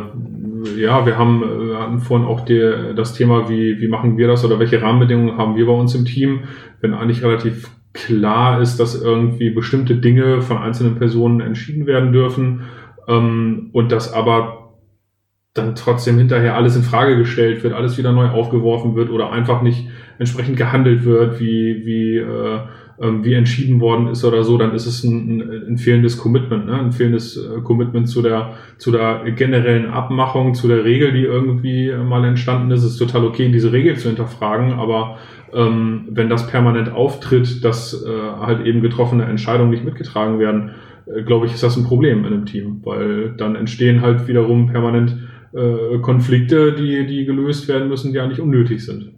ja, 0.78 1.06
wir 1.06 1.18
haben 1.18 1.42
wir 1.42 1.74
äh, 1.74 1.76
hatten 1.76 2.00
vorhin 2.00 2.26
auch 2.26 2.46
die, 2.46 2.94
das 2.96 3.14
Thema, 3.14 3.50
wie, 3.50 3.82
wie 3.82 3.90
machen 3.90 4.18
wir 4.18 4.28
das 4.28 4.46
oder 4.46 4.60
welche 4.60 4.82
Rahmenbedingungen 4.82 5.38
haben 5.38 5.58
wir 5.58 5.66
bei 5.66 5.74
uns 5.74 5.94
im 5.94 6.06
Team, 6.06 6.46
wenn 6.80 6.94
eigentlich 6.94 7.22
relativ 7.22 7.70
klar 7.98 8.62
ist, 8.62 8.80
dass 8.80 9.02
irgendwie 9.02 9.50
bestimmte 9.50 9.96
Dinge 9.96 10.42
von 10.42 10.58
einzelnen 10.58 10.96
Personen 10.96 11.42
entschieden 11.42 11.88
werden 11.88 12.12
dürfen 12.12 12.62
ähm, 13.08 13.70
und 13.74 13.92
das 13.92 14.14
aber 14.14 14.76
dann 15.54 15.76
trotzdem 15.76 16.18
hinterher 16.18 16.56
alles 16.56 16.76
in 16.76 16.84
Frage 16.84 17.18
gestellt 17.18 17.64
wird, 17.64 17.74
alles 17.74 17.98
wieder 17.98 18.12
neu 18.12 18.30
aufgeworfen 18.30 18.96
wird 18.96 19.10
oder 19.10 19.32
einfach 19.32 19.64
nicht 19.64 19.88
entsprechend 20.20 20.58
gehandelt 20.58 21.04
wird, 21.04 21.40
wie, 21.40 21.82
wie, 21.86 22.18
äh, 22.18 22.60
ähm, 23.02 23.24
wie 23.24 23.34
entschieden 23.34 23.80
worden 23.80 24.08
ist 24.08 24.24
oder 24.24 24.44
so, 24.44 24.58
dann 24.58 24.74
ist 24.74 24.86
es 24.86 25.04
ein, 25.04 25.40
ein, 25.40 25.68
ein 25.70 25.78
fehlendes 25.78 26.18
Commitment, 26.18 26.68
ne? 26.68 26.80
ein 26.80 26.92
fehlendes 26.92 27.38
äh, 27.38 27.62
Commitment 27.62 28.08
zu 28.08 28.22
der, 28.22 28.54
zu 28.78 28.92
der 28.92 29.32
generellen 29.32 29.88
Abmachung, 29.88 30.54
zu 30.54 30.68
der 30.68 30.84
Regel, 30.84 31.12
die 31.14 31.24
irgendwie 31.24 31.92
mal 31.92 32.24
entstanden 32.26 32.72
ist. 32.72 32.84
Es 32.84 32.94
ist 32.94 32.98
total 32.98 33.26
okay, 33.26 33.50
diese 33.52 33.72
Regel 33.72 33.98
zu 33.98 34.10
hinterfragen, 34.10 34.74
aber 34.74 35.18
ähm, 35.54 36.08
wenn 36.10 36.30
das 36.30 36.48
permanent 36.48 36.92
auftritt, 36.92 37.64
dass 37.64 38.06
äh, 38.06 38.10
halt 38.10 38.66
eben 38.66 38.82
getroffene 38.82 39.26
Entscheidungen 39.26 39.70
nicht 39.70 39.86
mitgetragen 39.86 40.40
werden, 40.40 40.72
äh, 41.06 41.24
glaube 41.24 41.46
ich, 41.46 41.54
ist 41.54 41.64
das 41.64 41.78
ein 41.78 41.86
Problem 41.86 42.20
in 42.20 42.34
einem 42.34 42.46
Team, 42.46 42.82
weil 42.84 43.34
dann 43.38 43.56
entstehen 43.56 44.02
halt 44.02 44.28
wiederum 44.28 44.68
permanent 44.68 45.18
äh, 45.54 46.00
Konflikte, 46.00 46.74
die, 46.74 47.06
die 47.08 47.26
gelöst 47.26 47.68
werden 47.68 47.88
müssen, 47.88 48.14
die 48.14 48.20
eigentlich 48.20 48.42
unnötig 48.42 48.86
sind. 48.86 49.14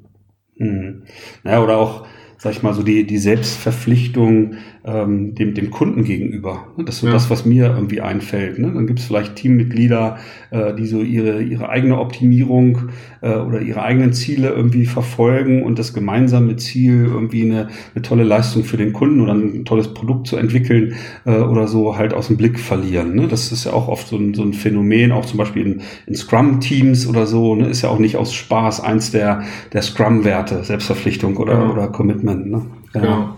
Hm. 0.58 1.04
Naja, 1.44 1.64
oder 1.64 1.78
auch, 1.78 2.06
sag 2.42 2.54
ich 2.54 2.64
mal, 2.64 2.74
so 2.74 2.84
die, 2.84 3.06
die 3.06 3.18
Selbstverpflichtung 3.18 4.56
ähm, 4.86 5.36
dem, 5.36 5.54
dem 5.54 5.72
Kunden 5.72 6.06
gegenüber. 6.06 6.68
Das 6.78 6.96
ist 6.96 7.02
so 7.02 7.08
ja. 7.08 7.14
das, 7.14 7.30
was 7.30 7.46
mir 7.46 7.66
irgendwie 7.66 8.00
einfällt. 8.00 8.60
Ne? 8.60 8.72
Dann 8.74 8.88
gibt 8.88 9.00
es 9.00 9.06
vielleicht 9.06 9.36
Teammitglieder, 9.36 10.18
äh, 10.52 10.74
die 10.74 10.88
so 10.88 11.02
ihre, 11.02 11.42
ihre 11.42 11.68
eigene 11.68 12.00
Optimierung 12.00 12.90
äh, 13.20 13.36
oder 13.36 13.62
ihre 13.62 13.84
eigenen 13.84 14.14
Ziele 14.14 14.52
irgendwie 14.52 14.86
verfolgen 14.86 15.64
und 15.64 15.80
das 15.80 15.94
gemeinsame 15.94 16.56
Ziel, 16.56 17.10
irgendwie 17.12 17.44
eine, 17.44 17.68
eine 17.94 18.02
tolle 18.04 18.24
Leistung 18.24 18.64
für 18.64 18.78
den 18.78 18.94
Kunden 18.94 19.20
oder 19.20 19.34
ein 19.34 19.66
tolles 19.66 19.94
Produkt 19.94 20.28
zu 20.28 20.38
entwickeln 20.38 20.96
äh, 21.26 21.40
oder 21.40 21.68
so 21.68 21.98
halt 21.98 22.14
aus 22.14 22.28
dem 22.28 22.38
Blick 22.38 22.58
verlieren. 22.58 23.16
Ne? 23.16 23.28
Das 23.28 23.52
ist 23.52 23.66
ja 23.66 23.74
auch 23.74 23.90
oft 23.90 24.08
so 24.08 24.16
ein, 24.16 24.34
so 24.34 24.44
ein 24.44 24.54
Phänomen, 24.54 25.12
auch 25.12 25.26
zum 25.26 25.40
Beispiel 25.40 25.66
in, 25.66 25.82
in 26.08 26.16
Scrum-Teams 26.16 27.06
oder 27.06 27.28
so, 27.28 27.54
ne? 27.56 27.68
ist 27.68 27.82
ja 27.82 27.90
auch 27.90 28.00
nicht 28.00 28.16
aus 28.16 28.34
Spaß 28.34 28.80
eins 28.80 29.12
der, 29.12 29.44
der 29.74 29.82
Scrum-Werte, 29.82 30.64
Selbstverpflichtung 30.64 31.36
oder, 31.36 31.54
ja. 31.56 31.70
oder 31.70 31.90
Commitment. 31.90 32.29
Ne? 32.36 32.62
Ja. 32.94 33.04
ja. 33.04 33.36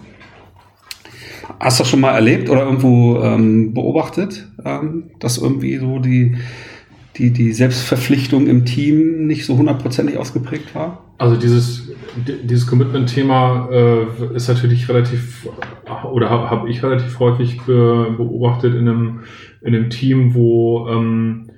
Hast 1.60 1.80
du 1.80 1.84
das 1.84 1.90
schon 1.90 2.00
mal 2.00 2.14
erlebt 2.14 2.50
oder 2.50 2.64
irgendwo 2.64 3.22
ähm, 3.22 3.74
beobachtet, 3.74 4.48
ähm, 4.64 5.12
dass 5.20 5.38
irgendwie 5.38 5.78
so 5.78 6.00
die, 6.00 6.38
die, 7.18 7.32
die 7.32 7.54
Selbstverpflichtung 7.54 8.48
im 8.48 8.66
Team 8.66 9.28
nicht 9.28 9.46
so 9.46 9.58
hundertprozentig 9.58 10.18
ausgeprägt 10.18 10.74
war? 10.74 11.04
Also 11.18 11.36
dieses, 11.36 11.92
dieses 12.44 12.66
Commitment-Thema 12.66 13.70
äh, 13.72 14.36
ist 14.36 14.48
natürlich 14.48 14.90
relativ, 14.90 15.48
oder 16.12 16.30
habe 16.30 16.50
hab 16.50 16.68
ich 16.68 16.82
relativ 16.82 17.20
häufig 17.20 17.62
be, 17.62 18.14
beobachtet 18.18 18.74
in 18.74 18.88
einem, 18.88 19.20
in 19.62 19.76
einem 19.76 19.90
Team, 19.90 20.34
wo 20.34 20.88
ähm, 20.90 21.50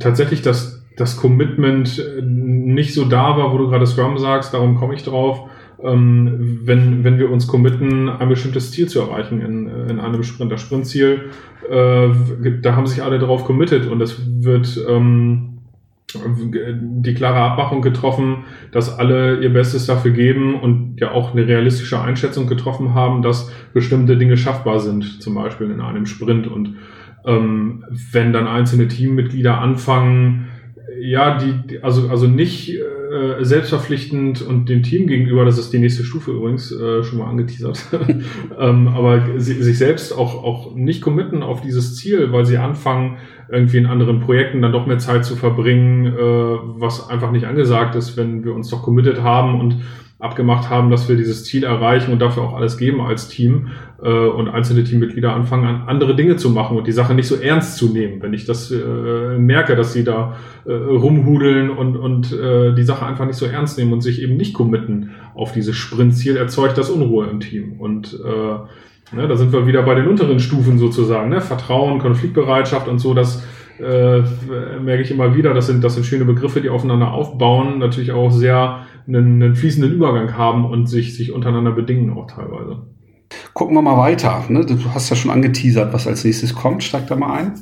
tatsächlich 0.00 0.42
das, 0.42 0.82
das 0.96 1.16
Commitment 1.16 2.02
nicht 2.24 2.94
so 2.94 3.04
da 3.04 3.36
war, 3.36 3.52
wo 3.52 3.58
du 3.58 3.68
gerade 3.68 3.86
Scrum 3.86 4.18
sagst, 4.18 4.54
darum 4.54 4.76
komme 4.76 4.94
ich 4.94 5.04
drauf 5.04 5.48
ähm, 5.82 6.60
wenn, 6.64 7.04
wenn 7.04 7.18
wir 7.18 7.30
uns 7.30 7.46
committen, 7.46 8.08
ein 8.08 8.28
bestimmtes 8.28 8.72
Ziel 8.72 8.88
zu 8.88 9.00
erreichen 9.00 9.40
in, 9.40 9.68
in 9.88 10.00
einem 10.00 10.22
Sprint. 10.22 10.50
Das 10.52 10.60
Sprintziel, 10.60 11.30
äh, 11.70 12.08
da 12.62 12.76
haben 12.76 12.86
sich 12.86 13.02
alle 13.02 13.18
darauf 13.18 13.44
committed 13.44 13.86
und 13.86 14.00
es 14.00 14.20
wird 14.42 14.78
ähm, 14.88 15.56
die 16.24 17.14
klare 17.14 17.40
Abmachung 17.40 17.82
getroffen, 17.82 18.44
dass 18.72 18.96
alle 18.96 19.40
ihr 19.40 19.52
Bestes 19.52 19.86
dafür 19.86 20.12
geben 20.12 20.58
und 20.58 20.96
ja 21.00 21.10
auch 21.10 21.32
eine 21.32 21.46
realistische 21.46 22.00
Einschätzung 22.00 22.46
getroffen 22.46 22.94
haben, 22.94 23.22
dass 23.22 23.50
bestimmte 23.74 24.16
Dinge 24.16 24.36
schaffbar 24.36 24.80
sind, 24.80 25.20
zum 25.22 25.34
Beispiel 25.34 25.70
in 25.70 25.80
einem 25.80 26.06
Sprint. 26.06 26.46
Und 26.46 26.76
ähm, 27.26 27.84
wenn 28.12 28.32
dann 28.32 28.46
einzelne 28.46 28.88
Teammitglieder 28.88 29.58
anfangen, 29.58 30.46
ja, 30.98 31.38
die, 31.38 31.82
also, 31.82 32.08
also 32.08 32.26
nicht 32.26 32.70
äh, 33.16 33.44
selbstverpflichtend 33.44 34.42
und 34.42 34.68
dem 34.68 34.82
Team 34.82 35.06
gegenüber, 35.06 35.44
das 35.44 35.58
ist 35.58 35.72
die 35.72 35.78
nächste 35.78 36.04
Stufe 36.04 36.32
übrigens, 36.32 36.70
äh, 36.72 37.02
schon 37.02 37.18
mal 37.18 37.28
angeteasert, 37.28 37.88
ähm, 38.58 38.88
aber 38.88 39.40
sich 39.40 39.78
selbst 39.78 40.12
auch, 40.12 40.44
auch 40.44 40.74
nicht 40.74 41.02
committen 41.02 41.42
auf 41.42 41.60
dieses 41.60 41.96
Ziel, 41.96 42.32
weil 42.32 42.44
sie 42.44 42.58
anfangen, 42.58 43.18
irgendwie 43.48 43.78
in 43.78 43.86
anderen 43.86 44.20
Projekten 44.20 44.60
dann 44.60 44.72
doch 44.72 44.86
mehr 44.86 44.98
Zeit 44.98 45.24
zu 45.24 45.36
verbringen, 45.36 46.06
äh, 46.06 46.18
was 46.18 47.08
einfach 47.08 47.30
nicht 47.30 47.46
angesagt 47.46 47.94
ist, 47.94 48.16
wenn 48.16 48.44
wir 48.44 48.54
uns 48.54 48.68
doch 48.70 48.82
committed 48.82 49.22
haben 49.22 49.60
und 49.60 49.82
abgemacht 50.18 50.70
haben, 50.70 50.90
dass 50.90 51.08
wir 51.10 51.16
dieses 51.16 51.44
Ziel 51.44 51.64
erreichen 51.64 52.10
und 52.10 52.20
dafür 52.20 52.42
auch 52.42 52.54
alles 52.54 52.78
geben 52.78 53.02
als 53.02 53.28
Team 53.28 53.68
äh, 54.02 54.08
und 54.08 54.48
einzelne 54.48 54.82
Teammitglieder 54.82 55.34
anfangen 55.34 55.66
an 55.66 55.82
andere 55.88 56.16
Dinge 56.16 56.36
zu 56.36 56.50
machen 56.50 56.78
und 56.78 56.86
die 56.86 56.92
Sache 56.92 57.14
nicht 57.14 57.26
so 57.28 57.36
ernst 57.36 57.76
zu 57.76 57.92
nehmen. 57.92 58.22
Wenn 58.22 58.32
ich 58.32 58.46
das 58.46 58.70
äh, 58.70 59.38
merke, 59.38 59.76
dass 59.76 59.92
sie 59.92 60.04
da 60.04 60.36
äh, 60.64 60.72
rumhudeln 60.72 61.68
und, 61.68 61.96
und 61.96 62.32
äh, 62.32 62.74
die 62.74 62.82
Sache 62.82 63.04
einfach 63.04 63.26
nicht 63.26 63.36
so 63.36 63.44
ernst 63.44 63.76
nehmen 63.76 63.92
und 63.92 64.00
sich 64.00 64.22
eben 64.22 64.38
nicht 64.38 64.54
committen 64.54 65.10
auf 65.34 65.52
dieses 65.52 65.76
Sprintziel, 65.76 66.38
erzeugt 66.38 66.78
das 66.78 66.88
Unruhe 66.88 67.26
im 67.26 67.40
Team. 67.40 67.78
Und 67.78 68.18
äh, 68.24 69.16
ne, 69.16 69.28
da 69.28 69.36
sind 69.36 69.52
wir 69.52 69.66
wieder 69.66 69.82
bei 69.82 69.94
den 69.94 70.08
unteren 70.08 70.40
Stufen 70.40 70.78
sozusagen, 70.78 71.28
ne? 71.28 71.42
Vertrauen, 71.42 71.98
Konfliktbereitschaft 71.98 72.88
und 72.88 73.00
so, 73.00 73.12
das 73.12 73.44
äh, 73.78 74.22
merke 74.80 75.02
ich 75.02 75.10
immer 75.10 75.36
wieder, 75.36 75.52
das 75.52 75.66
sind, 75.66 75.84
das 75.84 75.94
sind 75.94 76.06
schöne 76.06 76.24
Begriffe, 76.24 76.62
die 76.62 76.70
aufeinander 76.70 77.12
aufbauen, 77.12 77.78
natürlich 77.78 78.12
auch 78.12 78.30
sehr 78.30 78.86
einen, 79.08 79.42
einen 79.42 79.56
fließenden 79.56 79.92
Übergang 79.92 80.36
haben 80.36 80.64
und 80.64 80.86
sich, 80.86 81.16
sich 81.16 81.32
untereinander 81.32 81.72
bedingen 81.72 82.10
auch 82.16 82.26
teilweise. 82.26 82.78
Gucken 83.54 83.74
wir 83.74 83.82
mal 83.82 83.96
weiter. 83.96 84.44
Ne? 84.48 84.64
Du 84.64 84.76
hast 84.94 85.10
ja 85.10 85.16
schon 85.16 85.30
angeteasert, 85.30 85.92
was 85.92 86.06
als 86.06 86.24
nächstes 86.24 86.54
kommt. 86.54 86.82
Steig 86.82 87.06
da 87.06 87.16
mal 87.16 87.38
ein. 87.38 87.52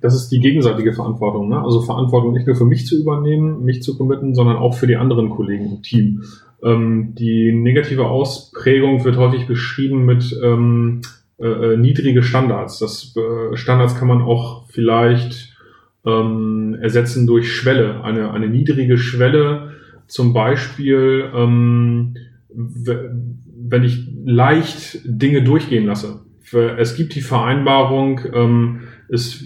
Das 0.00 0.14
ist 0.14 0.30
die 0.30 0.40
gegenseitige 0.40 0.92
Verantwortung. 0.92 1.50
Ne? 1.50 1.62
Also 1.62 1.82
Verantwortung 1.82 2.32
nicht 2.32 2.46
nur 2.46 2.56
für 2.56 2.64
mich 2.64 2.86
zu 2.86 2.98
übernehmen, 2.98 3.64
mich 3.64 3.82
zu 3.82 3.96
committen, 3.96 4.34
sondern 4.34 4.56
auch 4.56 4.74
für 4.74 4.86
die 4.86 4.96
anderen 4.96 5.30
Kollegen 5.30 5.66
im 5.66 5.82
Team. 5.82 6.24
Ähm, 6.62 7.14
die 7.14 7.52
negative 7.52 8.06
Ausprägung 8.06 9.04
wird 9.04 9.16
häufig 9.16 9.46
beschrieben 9.46 10.04
mit 10.04 10.38
ähm, 10.42 11.02
äh, 11.38 11.46
äh, 11.46 11.76
niedrige 11.76 12.22
Standards. 12.22 12.78
Das 12.78 13.14
äh, 13.16 13.56
Standards 13.56 13.96
kann 13.96 14.08
man 14.08 14.22
auch 14.22 14.66
vielleicht 14.68 15.56
ähm, 16.04 16.76
ersetzen 16.80 17.26
durch 17.26 17.52
Schwelle. 17.52 18.02
Eine, 18.02 18.30
eine 18.32 18.48
niedrige 18.48 18.98
Schwelle, 18.98 19.69
zum 20.10 20.32
Beispiel, 20.32 21.30
ähm, 21.34 22.16
wenn 22.52 23.84
ich 23.84 24.08
leicht 24.24 25.00
Dinge 25.04 25.42
durchgehen 25.42 25.86
lasse. 25.86 26.22
Es 26.78 26.96
gibt 26.96 27.14
die 27.14 27.20
Vereinbarung, 27.20 28.20
ähm, 28.34 28.80
ist 29.08 29.44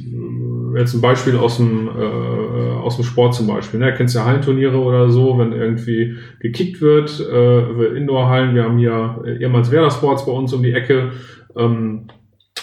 jetzt 0.75 0.95
ein 0.95 1.03
Beispiel 1.03 1.37
aus 1.37 1.59
dem, 1.59 1.89
äh, 1.89 1.91
aus 1.91 2.97
dem 2.97 3.05
Sport 3.05 3.35
zum 3.35 3.47
Beispiel. 3.47 3.79
Ne? 3.79 3.93
Kennst 3.95 4.15
ja 4.15 4.25
Hallenturniere 4.25 4.79
oder 4.79 5.11
so, 5.11 5.39
wenn 5.39 5.53
irgendwie 5.53 6.17
gekickt 6.41 6.81
wird, 6.81 7.21
äh, 7.21 7.97
Indoor-Hallen. 7.97 8.55
Wir 8.55 8.65
haben 8.65 8.79
hier 8.79 9.23
ehemals 9.41 9.71
Werder 9.71 9.91
Sports 9.91 10.25
bei 10.25 10.33
uns 10.33 10.53
um 10.55 10.63
die 10.63 10.73
Ecke. 10.73 11.13
Ähm, 11.57 12.07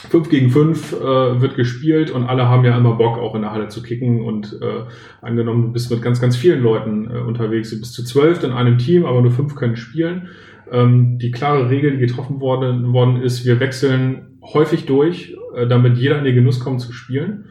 5 0.10 0.30
gegen 0.30 0.50
5 0.50 0.94
äh, 0.94 1.42
wird 1.42 1.56
gespielt 1.56 2.12
und 2.12 2.24
alle 2.24 2.48
haben 2.48 2.66
ja 2.66 2.78
immer 2.78 2.96
Bock, 2.96 3.18
auch 3.18 3.36
in 3.36 3.42
der 3.42 3.52
Halle 3.52 3.68
zu 3.68 3.84
kicken. 3.84 4.22
Und 4.22 4.60
äh, 4.62 4.84
angenommen, 5.22 5.64
du 5.64 5.72
bist 5.74 5.92
mit 5.92 6.02
ganz, 6.02 6.20
ganz 6.20 6.36
vielen 6.36 6.62
Leuten 6.62 7.10
äh, 7.10 7.20
unterwegs, 7.20 7.70
du 7.70 7.80
bist 7.80 7.94
zu 7.94 8.04
zwölf 8.04 8.44
in 8.44 8.52
einem 8.52 8.78
Team, 8.78 9.06
aber 9.06 9.22
nur 9.22 9.32
fünf 9.32 9.56
können 9.56 9.76
spielen. 9.76 10.30
Ähm, 10.72 11.20
die 11.20 11.32
klare 11.32 11.70
Regel, 11.70 11.92
die 11.92 12.00
getroffen 12.00 12.40
worden, 12.40 12.94
worden 12.94 13.22
ist, 13.22 13.46
wir 13.46 13.60
wechseln 13.60 14.38
häufig 14.42 14.86
durch, 14.86 15.36
äh, 15.56 15.68
damit 15.68 15.98
jeder 15.98 16.18
in 16.18 16.24
den 16.24 16.36
Genuss 16.36 16.60
kommt 16.60 16.82
zu 16.82 16.94
spielen. 16.94 17.46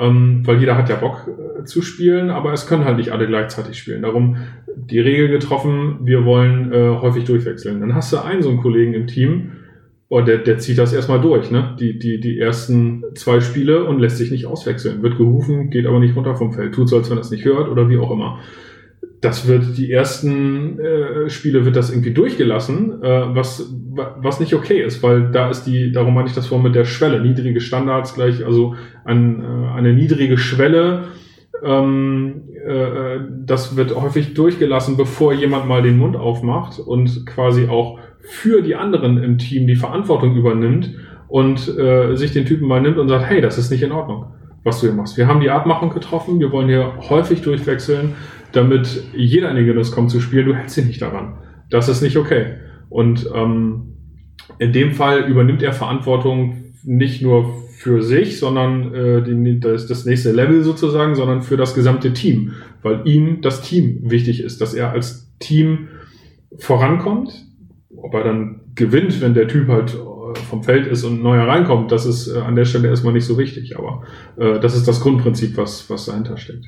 Ähm, 0.00 0.46
weil 0.46 0.60
jeder 0.60 0.76
hat 0.76 0.88
ja 0.88 0.94
Bock 0.94 1.26
äh, 1.26 1.64
zu 1.64 1.82
spielen, 1.82 2.30
aber 2.30 2.52
es 2.52 2.68
können 2.68 2.84
halt 2.84 2.98
nicht 2.98 3.10
alle 3.10 3.26
gleichzeitig 3.26 3.76
spielen. 3.78 4.02
Darum 4.02 4.36
die 4.76 5.00
Regel 5.00 5.28
getroffen, 5.28 5.98
wir 6.02 6.24
wollen 6.24 6.72
äh, 6.72 6.96
häufig 7.00 7.24
durchwechseln. 7.24 7.80
Dann 7.80 7.96
hast 7.96 8.12
du 8.12 8.18
einen 8.18 8.42
so 8.42 8.48
einen 8.48 8.60
Kollegen 8.60 8.94
im 8.94 9.08
Team, 9.08 9.50
Oh, 10.10 10.22
der, 10.22 10.38
der 10.38 10.56
zieht 10.58 10.78
das 10.78 10.94
erstmal 10.94 11.20
durch, 11.20 11.50
ne? 11.50 11.76
Die, 11.78 11.98
die, 11.98 12.18
die 12.18 12.38
ersten 12.38 13.04
zwei 13.14 13.40
Spiele 13.40 13.84
und 13.84 13.98
lässt 13.98 14.16
sich 14.16 14.30
nicht 14.30 14.46
auswechseln. 14.46 15.02
Wird 15.02 15.18
gerufen, 15.18 15.68
geht 15.68 15.86
aber 15.86 16.00
nicht 16.00 16.16
runter 16.16 16.34
vom 16.34 16.54
Feld. 16.54 16.74
Tut 16.74 16.88
so, 16.88 16.96
als 16.96 17.10
wenn 17.10 17.18
er 17.18 17.22
es 17.22 17.30
nicht 17.30 17.44
hört 17.44 17.68
oder 17.68 17.90
wie 17.90 17.98
auch 17.98 18.10
immer. 18.10 18.38
Das 19.20 19.46
wird, 19.46 19.76
die 19.76 19.92
ersten 19.92 20.78
äh, 20.78 21.28
Spiele 21.28 21.66
wird 21.66 21.76
das 21.76 21.90
irgendwie 21.90 22.12
durchgelassen, 22.12 23.02
äh, 23.02 23.34
was, 23.34 23.70
was 24.16 24.40
nicht 24.40 24.54
okay 24.54 24.80
ist, 24.80 25.02
weil 25.02 25.30
da 25.30 25.50
ist 25.50 25.64
die, 25.64 25.92
darum 25.92 26.14
meine 26.14 26.28
ich 26.28 26.34
das 26.34 26.46
vor 26.46 26.62
mit 26.62 26.74
der 26.74 26.84
Schwelle, 26.84 27.20
niedrige 27.20 27.60
Standards 27.60 28.14
gleich, 28.14 28.46
also 28.46 28.76
ein, 29.04 29.42
äh, 29.42 29.76
eine 29.76 29.92
niedrige 29.92 30.38
Schwelle, 30.38 31.08
ähm, 31.64 32.42
äh, 32.64 33.18
das 33.44 33.76
wird 33.76 33.94
häufig 33.94 34.34
durchgelassen, 34.34 34.96
bevor 34.96 35.32
jemand 35.32 35.66
mal 35.66 35.82
den 35.82 35.98
Mund 35.98 36.16
aufmacht 36.16 36.78
und 36.78 37.26
quasi 37.26 37.68
auch 37.68 37.98
für 38.28 38.62
die 38.62 38.74
anderen 38.74 39.22
im 39.22 39.38
Team 39.38 39.66
die 39.66 39.76
Verantwortung 39.76 40.36
übernimmt 40.36 40.90
und 41.28 41.68
äh, 41.78 42.14
sich 42.14 42.32
den 42.32 42.46
Typen 42.46 42.68
mal 42.68 42.80
nimmt 42.80 42.98
und 42.98 43.08
sagt, 43.08 43.26
hey, 43.26 43.40
das 43.40 43.58
ist 43.58 43.70
nicht 43.70 43.82
in 43.82 43.92
Ordnung, 43.92 44.26
was 44.64 44.80
du 44.80 44.86
hier 44.86 44.96
machst. 44.96 45.16
Wir 45.16 45.26
haben 45.26 45.40
die 45.40 45.50
Abmachung 45.50 45.90
getroffen, 45.90 46.40
wir 46.40 46.52
wollen 46.52 46.68
hier 46.68 46.92
häufig 47.08 47.42
durchwechseln, 47.42 48.14
damit 48.52 49.04
jeder 49.14 49.50
in 49.50 49.56
den 49.56 49.66
Genuss 49.66 49.92
kommt 49.92 50.10
zu 50.10 50.20
spielen, 50.20 50.46
du 50.46 50.54
hältst 50.54 50.76
dich 50.76 50.86
nicht 50.86 51.02
daran. 51.02 51.38
Das 51.70 51.88
ist 51.88 52.02
nicht 52.02 52.16
okay. 52.16 52.54
Und 52.88 53.28
ähm, 53.34 53.94
in 54.58 54.72
dem 54.72 54.92
Fall 54.92 55.24
übernimmt 55.28 55.62
er 55.62 55.72
Verantwortung 55.72 56.64
nicht 56.84 57.22
nur 57.22 57.62
für 57.78 58.02
sich, 58.02 58.38
sondern 58.38 58.94
äh, 58.94 59.22
die, 59.22 59.60
das, 59.60 59.86
das 59.86 60.04
nächste 60.04 60.32
Level 60.32 60.62
sozusagen, 60.62 61.14
sondern 61.14 61.42
für 61.42 61.56
das 61.56 61.74
gesamte 61.74 62.12
Team, 62.12 62.52
weil 62.82 63.02
ihm 63.04 63.40
das 63.40 63.62
Team 63.62 64.00
wichtig 64.10 64.42
ist, 64.42 64.60
dass 64.60 64.74
er 64.74 64.90
als 64.90 65.30
Team 65.38 65.88
vorankommt. 66.56 67.47
Ob 68.00 68.14
er 68.14 68.24
dann 68.24 68.60
gewinnt, 68.74 69.20
wenn 69.20 69.34
der 69.34 69.48
Typ 69.48 69.68
halt 69.68 69.94
äh, 69.94 70.38
vom 70.48 70.62
Feld 70.62 70.86
ist 70.86 71.04
und 71.04 71.22
neuer 71.22 71.46
reinkommt, 71.46 71.92
das 71.92 72.06
ist 72.06 72.28
äh, 72.28 72.38
an 72.38 72.56
der 72.56 72.64
Stelle 72.64 72.88
erstmal 72.88 73.12
nicht 73.12 73.26
so 73.26 73.38
wichtig. 73.38 73.76
Aber 73.76 74.02
äh, 74.36 74.60
das 74.60 74.76
ist 74.76 74.86
das 74.86 75.00
Grundprinzip, 75.00 75.56
was, 75.56 75.88
was 75.90 76.06
dahinter 76.06 76.36
steckt 76.36 76.66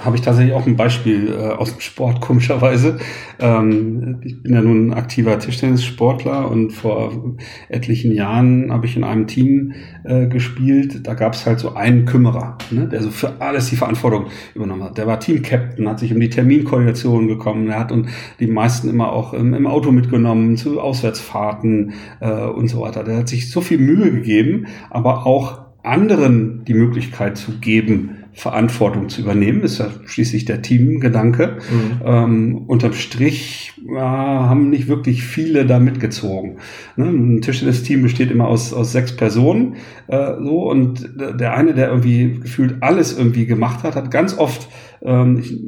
habe 0.00 0.16
ich 0.16 0.22
tatsächlich 0.22 0.54
auch 0.54 0.66
ein 0.66 0.76
Beispiel 0.76 1.32
äh, 1.32 1.50
aus 1.50 1.70
dem 1.70 1.80
Sport, 1.80 2.20
komischerweise. 2.20 2.98
Ähm, 3.38 4.20
ich 4.22 4.42
bin 4.42 4.54
ja 4.54 4.60
nun 4.60 4.88
ein 4.88 4.94
aktiver 4.94 5.38
Tischtennissportler 5.38 6.50
und 6.50 6.72
vor 6.72 7.36
etlichen 7.68 8.12
Jahren 8.12 8.72
habe 8.72 8.86
ich 8.86 8.96
in 8.96 9.04
einem 9.04 9.26
Team 9.26 9.72
äh, 10.04 10.26
gespielt. 10.26 11.06
Da 11.06 11.14
gab 11.14 11.34
es 11.34 11.46
halt 11.46 11.60
so 11.60 11.74
einen 11.74 12.06
Kümmerer, 12.06 12.58
ne, 12.70 12.88
der 12.88 13.02
so 13.02 13.10
für 13.10 13.40
alles 13.40 13.70
die 13.70 13.76
Verantwortung 13.76 14.26
übernommen 14.54 14.82
hat. 14.82 14.98
Der 14.98 15.06
war 15.06 15.20
Team-Captain, 15.20 15.88
hat 15.88 16.00
sich 16.00 16.12
um 16.12 16.20
die 16.20 16.30
Terminkoordination 16.30 17.28
gekommen. 17.28 17.68
Er 17.68 17.78
hat 17.78 17.92
und 17.92 18.08
die 18.40 18.48
meisten 18.48 18.88
immer 18.88 19.12
auch 19.12 19.32
im, 19.32 19.54
im 19.54 19.66
Auto 19.66 19.92
mitgenommen 19.92 20.56
zu 20.56 20.80
Auswärtsfahrten 20.80 21.94
äh, 22.20 22.44
und 22.46 22.68
so 22.68 22.80
weiter. 22.80 23.04
Der 23.04 23.18
hat 23.18 23.28
sich 23.28 23.50
so 23.50 23.60
viel 23.60 23.78
Mühe 23.78 24.10
gegeben, 24.10 24.66
aber 24.90 25.26
auch 25.26 25.64
anderen 25.84 26.64
die 26.64 26.74
Möglichkeit 26.74 27.36
zu 27.36 27.58
geben, 27.60 28.23
Verantwortung 28.34 29.08
zu 29.08 29.20
übernehmen, 29.20 29.62
ist 29.62 29.78
ja 29.78 29.88
schließlich 30.06 30.44
der 30.44 30.60
Teamgedanke. 30.60 31.58
Mhm. 31.70 32.00
Ähm, 32.04 32.58
unterm 32.66 32.92
Strich 32.92 33.72
äh, 33.88 33.98
haben 33.98 34.70
nicht 34.70 34.88
wirklich 34.88 35.22
viele 35.22 35.64
da 35.66 35.78
mitgezogen. 35.78 36.56
Ne? 36.96 37.06
Ein 37.06 37.40
Tischtennis-Team 37.42 38.02
besteht 38.02 38.32
immer 38.32 38.48
aus, 38.48 38.72
aus 38.72 38.92
sechs 38.92 39.16
Personen 39.16 39.76
äh, 40.08 40.32
so 40.42 40.68
und 40.68 41.08
der 41.16 41.54
eine, 41.54 41.74
der 41.74 41.88
irgendwie 41.88 42.40
gefühlt 42.40 42.82
alles 42.82 43.16
irgendwie 43.16 43.46
gemacht 43.46 43.84
hat, 43.84 43.94
hat 43.94 44.10
ganz 44.10 44.36
oft 44.36 44.68
ähm, 45.04 45.38
ich 45.38 45.60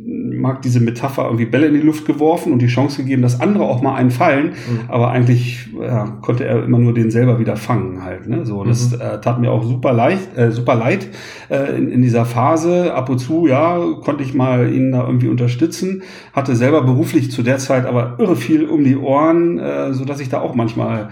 mag 0.47 0.63
diese 0.63 0.81
Metapher 0.81 1.25
irgendwie 1.25 1.47
Bälle 1.47 1.67
in 1.67 1.75
die 1.75 1.81
Luft 1.81 2.07
geworfen 2.07 2.53
und 2.53 2.61
die 2.61 2.69
Chance 2.69 3.03
gegeben, 3.03 3.23
dass 3.23 3.41
andere 3.41 3.65
auch 3.65 3.83
mal 3.83 3.95
einen 3.95 4.11
fallen, 4.13 4.51
mhm. 4.51 4.81
aber 4.89 5.11
eigentlich 5.11 5.69
ja, 5.81 6.17
konnte 6.23 6.45
er 6.45 6.63
immer 6.63 6.79
nur 6.79 6.95
den 6.95 7.11
selber 7.11 7.39
wieder 7.39 7.57
fangen 7.57 8.05
halt. 8.05 8.29
Ne? 8.29 8.47
So, 8.47 8.63
mhm. 8.63 8.69
das 8.69 8.93
äh, 8.93 9.21
tat 9.21 9.41
mir 9.41 9.51
auch 9.51 9.65
super 9.65 9.93
leicht, 9.93 10.37
äh, 10.37 10.53
super 10.53 10.77
leid 10.77 11.09
äh, 11.51 11.77
in, 11.77 11.89
in 11.89 12.03
dieser 12.03 12.25
Phase. 12.25 12.95
Ab 12.95 13.09
und 13.11 13.19
zu, 13.19 13.47
ja, 13.47 13.79
konnte 14.03 14.23
ich 14.23 14.35
mal 14.35 14.73
ihn 14.73 14.93
da 14.93 15.05
irgendwie 15.05 15.29
unterstützen, 15.29 16.03
hatte 16.33 16.55
selber 16.55 16.83
beruflich 16.83 17.31
zu 17.31 17.43
der 17.43 17.59
Zeit 17.59 17.87
aber 17.87 18.17
irre 18.19 18.37
viel 18.37 18.67
um 18.67 18.85
die 18.85 18.97
Ohren, 18.97 19.59
äh, 19.59 19.93
so 19.93 20.05
dass 20.05 20.21
ich 20.21 20.29
da 20.29 20.41
auch 20.41 20.55
manchmal 20.55 21.11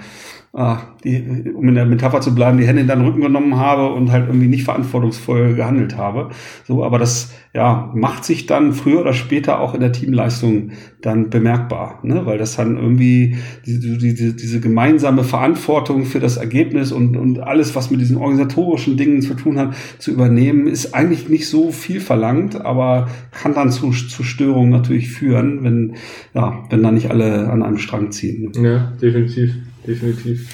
ah, 0.55 0.79
die, 1.03 1.53
um 1.55 1.69
in 1.69 1.75
der 1.75 1.85
Metapher 1.85 2.21
zu 2.21 2.35
bleiben, 2.35 2.59
die 2.59 2.67
Hände 2.67 2.83
in 2.83 2.89
den 2.89 3.01
Rücken 3.01 3.21
genommen 3.21 3.57
habe 3.57 3.93
und 3.93 4.13
halt 4.13 4.29
irgendwie 4.29 4.47
nicht 4.47 4.65
verantwortungsvoll 4.65 5.55
gehandelt 5.55 5.97
habe. 5.97 6.31
So, 6.67 6.85
aber 6.85 6.99
das 6.99 7.33
ja 7.53 7.91
macht 7.95 8.25
sich 8.25 8.47
dann 8.47 8.73
früher 8.73 9.01
oder 9.01 9.13
später 9.13 9.61
auch 9.61 9.75
in 9.75 9.81
der 9.81 9.93
Teamleistung 9.93 10.71
dann 11.03 11.29
bemerkbar, 11.29 11.99
ne? 12.03 12.25
weil 12.25 12.39
das 12.39 12.57
dann 12.57 12.77
irgendwie 12.77 13.37
diese, 13.67 13.99
diese, 13.99 14.35
diese 14.35 14.61
gemeinsame 14.61 15.25
Verantwortung 15.25 16.05
für 16.05 16.21
das 16.21 16.37
Ergebnis 16.37 16.93
und, 16.93 17.17
und 17.17 17.41
alles, 17.41 17.75
was 17.75 17.91
mit 17.91 18.01
diesen 18.01 18.17
organisatorischen 18.17 18.97
Dingen 18.97 19.23
zu 19.23 19.35
tun 19.35 19.59
hat, 19.59 19.75
zu 19.99 20.13
übernehmen, 20.13 20.69
ist 20.69 20.95
eigentlich 20.95 21.29
nicht 21.29 21.49
so 21.49 21.73
viel 21.73 22.01
verlangt, 22.01 22.65
aber 22.65 23.09
kann 23.33 23.55
dann 23.55 23.71
zu, 23.71 23.91
zu 23.91 24.23
Störungen 24.23 24.71
natürlich 24.71 25.11
führen, 25.11 25.65
wenn 25.65 25.95
ja, 26.33 26.65
wenn 26.71 26.83
da 26.83 26.91
nicht 26.91 27.11
alle 27.11 27.51
an 27.51 27.63
einem 27.63 27.79
Strang 27.79 28.13
ziehen. 28.13 28.53
Ja, 28.55 28.93
definitiv 29.01 29.55
definitiv. 29.87 30.49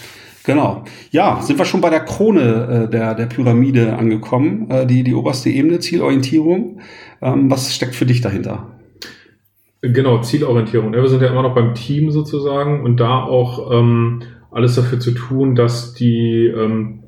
Genau. 0.44 0.84
Ja, 1.10 1.40
sind 1.42 1.58
wir 1.58 1.64
schon 1.64 1.80
bei 1.80 1.90
der 1.90 2.00
Krone 2.00 2.86
äh, 2.86 2.90
der, 2.90 3.14
der 3.14 3.26
Pyramide 3.26 3.96
angekommen, 3.96 4.70
äh, 4.70 4.86
die, 4.86 5.04
die 5.04 5.14
oberste 5.14 5.50
Ebene, 5.50 5.80
Zielorientierung. 5.80 6.80
Ähm, 7.20 7.50
was 7.50 7.74
steckt 7.74 7.94
für 7.94 8.06
dich 8.06 8.20
dahinter? 8.20 8.78
Genau, 9.82 10.20
Zielorientierung. 10.20 10.92
Wir 10.92 11.08
sind 11.08 11.22
ja 11.22 11.28
immer 11.28 11.42
noch 11.42 11.54
beim 11.54 11.74
Team 11.74 12.10
sozusagen 12.10 12.84
und 12.84 13.00
da 13.00 13.22
auch 13.22 13.70
ähm, 13.72 14.22
alles 14.50 14.74
dafür 14.74 14.98
zu 14.98 15.12
tun, 15.12 15.54
dass 15.54 15.94
die, 15.94 16.46
ähm, 16.46 17.04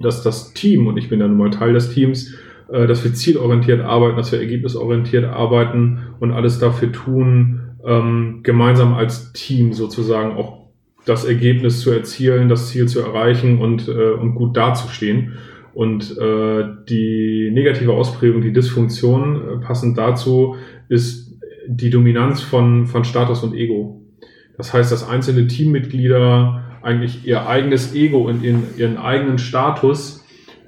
dass 0.00 0.22
das 0.22 0.52
Team, 0.52 0.86
und 0.86 0.96
ich 0.96 1.08
bin 1.08 1.20
ja 1.20 1.28
nun 1.28 1.38
mal 1.38 1.50
Teil 1.50 1.74
des 1.74 1.92
Teams, 1.94 2.34
äh, 2.70 2.86
dass 2.86 3.04
wir 3.04 3.14
zielorientiert 3.14 3.80
arbeiten, 3.80 4.16
dass 4.16 4.32
wir 4.32 4.40
ergebnisorientiert 4.40 5.24
arbeiten 5.24 6.00
und 6.20 6.32
alles 6.32 6.58
dafür 6.58 6.90
tun, 6.90 7.60
ähm, 7.86 8.40
gemeinsam 8.42 8.94
als 8.94 9.32
Team 9.32 9.72
sozusagen 9.72 10.36
auch 10.36 10.61
das 11.04 11.24
Ergebnis 11.24 11.80
zu 11.80 11.90
erzielen, 11.90 12.48
das 12.48 12.68
Ziel 12.68 12.86
zu 12.86 13.00
erreichen 13.00 13.58
und, 13.58 13.88
äh, 13.88 14.12
und 14.12 14.34
gut 14.34 14.56
dazustehen. 14.56 15.34
Und 15.74 16.16
äh, 16.18 16.64
die 16.88 17.50
negative 17.52 17.92
Ausprägung, 17.92 18.42
die 18.42 18.52
Dysfunktion, 18.52 19.36
äh, 19.36 19.64
passend 19.64 19.96
dazu, 19.96 20.56
ist 20.88 21.34
die 21.66 21.90
Dominanz 21.90 22.40
von, 22.40 22.86
von 22.86 23.04
Status 23.04 23.42
und 23.42 23.54
Ego. 23.54 24.02
Das 24.56 24.74
heißt, 24.74 24.92
dass 24.92 25.08
einzelne 25.08 25.46
Teammitglieder 25.46 26.78
eigentlich 26.82 27.26
ihr 27.26 27.46
eigenes 27.46 27.94
Ego 27.94 28.28
und 28.28 28.42
ihren, 28.42 28.64
ihren 28.76 28.96
eigenen 28.96 29.38
Status 29.38 30.24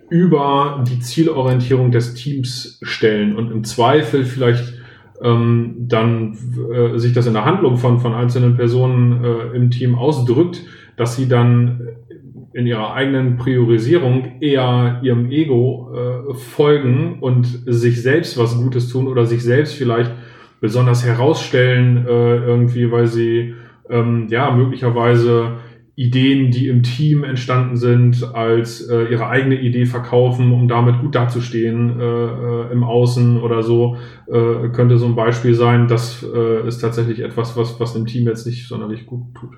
über 0.08 0.84
die 0.88 1.00
Zielorientierung 1.00 1.90
des 1.90 2.14
Teams 2.14 2.78
stellen 2.82 3.36
und 3.36 3.50
im 3.50 3.64
Zweifel 3.64 4.24
vielleicht 4.24 4.73
ähm, 5.22 5.74
dann 5.78 6.36
äh, 6.72 6.98
sich 6.98 7.12
das 7.12 7.26
in 7.26 7.34
der 7.34 7.44
Handlung 7.44 7.76
von, 7.76 8.00
von 8.00 8.14
einzelnen 8.14 8.56
Personen 8.56 9.24
äh, 9.24 9.56
im 9.56 9.70
Team 9.70 9.94
ausdrückt, 9.94 10.62
dass 10.96 11.16
sie 11.16 11.28
dann 11.28 11.80
in 12.52 12.66
ihrer 12.66 12.94
eigenen 12.94 13.36
Priorisierung 13.36 14.40
eher 14.40 15.00
ihrem 15.02 15.30
Ego 15.30 15.90
äh, 15.92 16.34
folgen 16.34 17.18
und 17.20 17.46
sich 17.66 18.00
selbst 18.00 18.38
was 18.38 18.56
Gutes 18.56 18.88
tun 18.88 19.08
oder 19.08 19.26
sich 19.26 19.42
selbst 19.42 19.74
vielleicht 19.74 20.12
besonders 20.60 21.04
herausstellen, 21.04 22.06
äh, 22.06 22.36
irgendwie, 22.36 22.90
weil 22.90 23.08
sie 23.08 23.54
ähm, 23.90 24.28
ja 24.30 24.50
möglicherweise 24.52 25.54
Ideen, 25.96 26.50
die 26.50 26.68
im 26.68 26.82
Team 26.82 27.22
entstanden 27.22 27.76
sind, 27.76 28.34
als 28.34 28.88
äh, 28.88 29.04
ihre 29.04 29.28
eigene 29.28 29.60
Idee 29.60 29.86
verkaufen, 29.86 30.52
um 30.52 30.66
damit 30.66 31.00
gut 31.00 31.14
dazustehen 31.14 32.00
äh, 32.00 32.04
äh, 32.04 32.72
im 32.72 32.82
Außen 32.82 33.40
oder 33.40 33.62
so, 33.62 33.96
äh, 34.26 34.68
könnte 34.70 34.98
so 34.98 35.06
ein 35.06 35.14
Beispiel 35.14 35.54
sein. 35.54 35.86
Das 35.86 36.24
äh, 36.24 36.66
ist 36.66 36.78
tatsächlich 36.78 37.20
etwas, 37.20 37.56
was, 37.56 37.78
was 37.78 37.92
dem 37.92 38.06
Team 38.06 38.26
jetzt 38.26 38.44
nicht 38.44 38.66
sonderlich 38.66 39.06
gut 39.06 39.22
tut. 39.34 39.56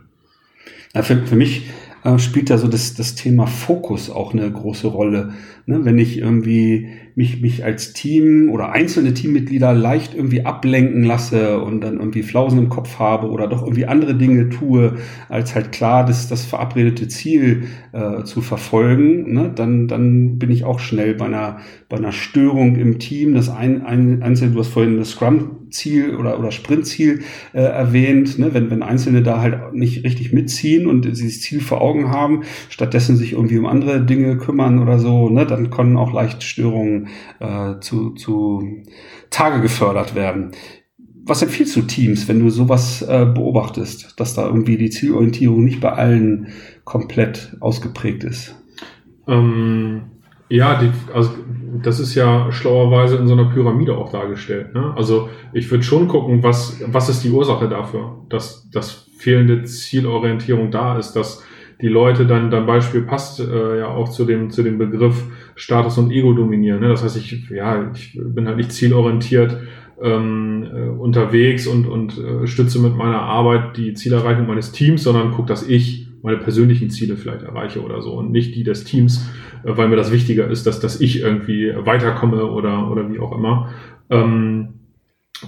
Für, 1.02 1.26
für 1.26 1.36
mich 1.36 1.68
äh, 2.06 2.18
spielt 2.18 2.50
da 2.50 2.58
so 2.58 2.68
das, 2.68 2.94
das 2.94 3.16
Thema 3.16 3.46
Fokus 3.46 4.10
auch 4.10 4.32
eine 4.32 4.50
große 4.50 4.86
Rolle. 4.86 5.32
Ne? 5.66 5.84
Wenn 5.84 5.98
ich 5.98 6.18
irgendwie 6.18 6.88
mich, 7.16 7.40
mich 7.40 7.64
als 7.64 7.94
Team 7.94 8.50
oder 8.50 8.70
einzelne 8.70 9.12
Teammitglieder 9.12 9.72
leicht 9.72 10.14
irgendwie 10.14 10.44
ablenken 10.44 11.02
lasse 11.02 11.60
und 11.60 11.80
dann 11.80 11.96
irgendwie 11.96 12.22
Flausen 12.22 12.58
im 12.58 12.68
Kopf 12.68 13.00
habe 13.00 13.30
oder 13.30 13.48
doch 13.48 13.62
irgendwie 13.62 13.86
andere 13.86 14.14
Dinge 14.14 14.50
tue, 14.50 14.96
als 15.28 15.54
halt 15.54 15.72
klar 15.72 16.04
das, 16.04 16.28
das 16.28 16.44
verabredete 16.44 17.08
Ziel 17.08 17.64
äh, 17.92 18.22
zu 18.22 18.40
verfolgen, 18.40 19.32
ne? 19.32 19.50
dann, 19.52 19.88
dann 19.88 20.38
bin 20.38 20.50
ich 20.50 20.64
auch 20.64 20.78
schnell 20.78 21.14
bei 21.14 21.24
einer, 21.24 21.58
bei 21.88 21.96
einer 21.96 22.12
Störung 22.12 22.76
im 22.76 23.00
Team. 23.00 23.34
Das 23.34 23.48
ein, 23.48 23.84
ein, 23.84 24.22
Einzelne, 24.22 24.52
du 24.52 24.60
hast 24.60 24.68
vorhin 24.68 24.98
das 24.98 25.10
Scrum-Ziel 25.76 26.16
oder, 26.16 26.38
oder 26.38 26.50
Sprint-Ziel 26.50 27.22
äh, 27.52 27.60
erwähnt, 27.60 28.38
ne? 28.38 28.54
wenn, 28.54 28.70
wenn 28.70 28.82
Einzelne 28.82 29.22
da 29.22 29.40
halt 29.40 29.74
nicht 29.74 30.04
richtig 30.04 30.32
mitziehen 30.32 30.86
und 30.86 31.14
sie 31.14 31.26
das 31.26 31.40
Ziel 31.40 31.60
vor 31.60 31.80
Augen 31.80 32.10
haben, 32.10 32.42
stattdessen 32.68 33.16
sich 33.16 33.32
irgendwie 33.32 33.58
um 33.58 33.66
andere 33.66 34.04
Dinge 34.04 34.36
kümmern 34.38 34.80
oder 34.80 34.98
so, 34.98 35.28
ne? 35.28 35.46
dann 35.46 35.70
können 35.70 35.96
auch 35.96 36.12
leicht 36.12 36.42
Störungen 36.42 37.08
äh, 37.40 37.78
zu, 37.80 38.10
zu 38.10 38.82
Tage 39.30 39.60
gefördert 39.60 40.14
werden. 40.14 40.52
Was 41.28 41.42
empfiehlst 41.42 41.74
du 41.74 41.82
Teams, 41.82 42.28
wenn 42.28 42.40
du 42.40 42.50
sowas 42.50 43.02
äh, 43.02 43.26
beobachtest, 43.26 44.14
dass 44.16 44.34
da 44.34 44.46
irgendwie 44.46 44.76
die 44.76 44.90
Zielorientierung 44.90 45.64
nicht 45.64 45.80
bei 45.80 45.92
allen 45.92 46.48
komplett 46.84 47.56
ausgeprägt 47.60 48.22
ist? 48.22 48.54
Ähm, 49.26 50.02
ja, 50.48 50.80
die, 50.80 50.90
also 51.12 51.30
das 51.82 52.00
ist 52.00 52.14
ja 52.14 52.50
schlauerweise 52.52 53.16
in 53.16 53.26
so 53.26 53.34
einer 53.34 53.46
Pyramide 53.46 53.96
auch 53.96 54.12
dargestellt. 54.12 54.74
Ne? 54.74 54.94
Also 54.96 55.28
ich 55.52 55.70
würde 55.70 55.84
schon 55.84 56.08
gucken, 56.08 56.42
was, 56.42 56.82
was 56.86 57.08
ist 57.08 57.24
die 57.24 57.30
Ursache 57.30 57.68
dafür, 57.68 58.24
dass, 58.28 58.68
dass 58.70 59.08
fehlende 59.18 59.64
Zielorientierung 59.64 60.70
da 60.70 60.98
ist, 60.98 61.12
dass 61.12 61.44
die 61.80 61.88
Leute 61.88 62.26
dann, 62.26 62.50
dein 62.50 62.64
Beispiel 62.64 63.02
passt 63.02 63.40
äh, 63.40 63.78
ja 63.78 63.88
auch 63.88 64.08
zu 64.08 64.24
dem, 64.24 64.50
zu 64.50 64.62
dem 64.62 64.78
Begriff 64.78 65.24
Status 65.56 65.98
und 65.98 66.10
Ego 66.10 66.32
dominieren. 66.32 66.80
Ne? 66.80 66.88
Das 66.88 67.02
heißt, 67.02 67.16
ich, 67.16 67.50
ja, 67.50 67.90
ich 67.92 68.18
bin 68.22 68.46
halt 68.46 68.56
nicht 68.56 68.72
zielorientiert 68.72 69.58
ähm, 70.02 70.66
äh, 70.72 70.88
unterwegs 70.88 71.66
und, 71.66 71.86
und 71.86 72.18
äh, 72.18 72.46
stütze 72.46 72.80
mit 72.80 72.96
meiner 72.96 73.20
Arbeit 73.20 73.76
die 73.76 73.94
Zielerreichung 73.94 74.46
meines 74.46 74.72
Teams, 74.72 75.02
sondern 75.02 75.32
gucke, 75.32 75.48
dass 75.48 75.68
ich 75.68 76.05
meine 76.26 76.38
persönlichen 76.38 76.90
Ziele 76.90 77.16
vielleicht 77.16 77.44
erreiche 77.44 77.82
oder 77.82 78.02
so 78.02 78.12
und 78.14 78.32
nicht 78.32 78.56
die 78.56 78.64
des 78.64 78.82
Teams, 78.82 79.30
äh, 79.64 79.76
weil 79.76 79.88
mir 79.88 79.94
das 79.94 80.10
wichtiger 80.10 80.50
ist, 80.50 80.66
dass, 80.66 80.80
dass 80.80 81.00
ich 81.00 81.20
irgendwie 81.20 81.72
weiterkomme 81.76 82.44
oder, 82.46 82.90
oder 82.90 83.08
wie 83.12 83.20
auch 83.20 83.30
immer. 83.30 83.70
Ähm, 84.10 84.74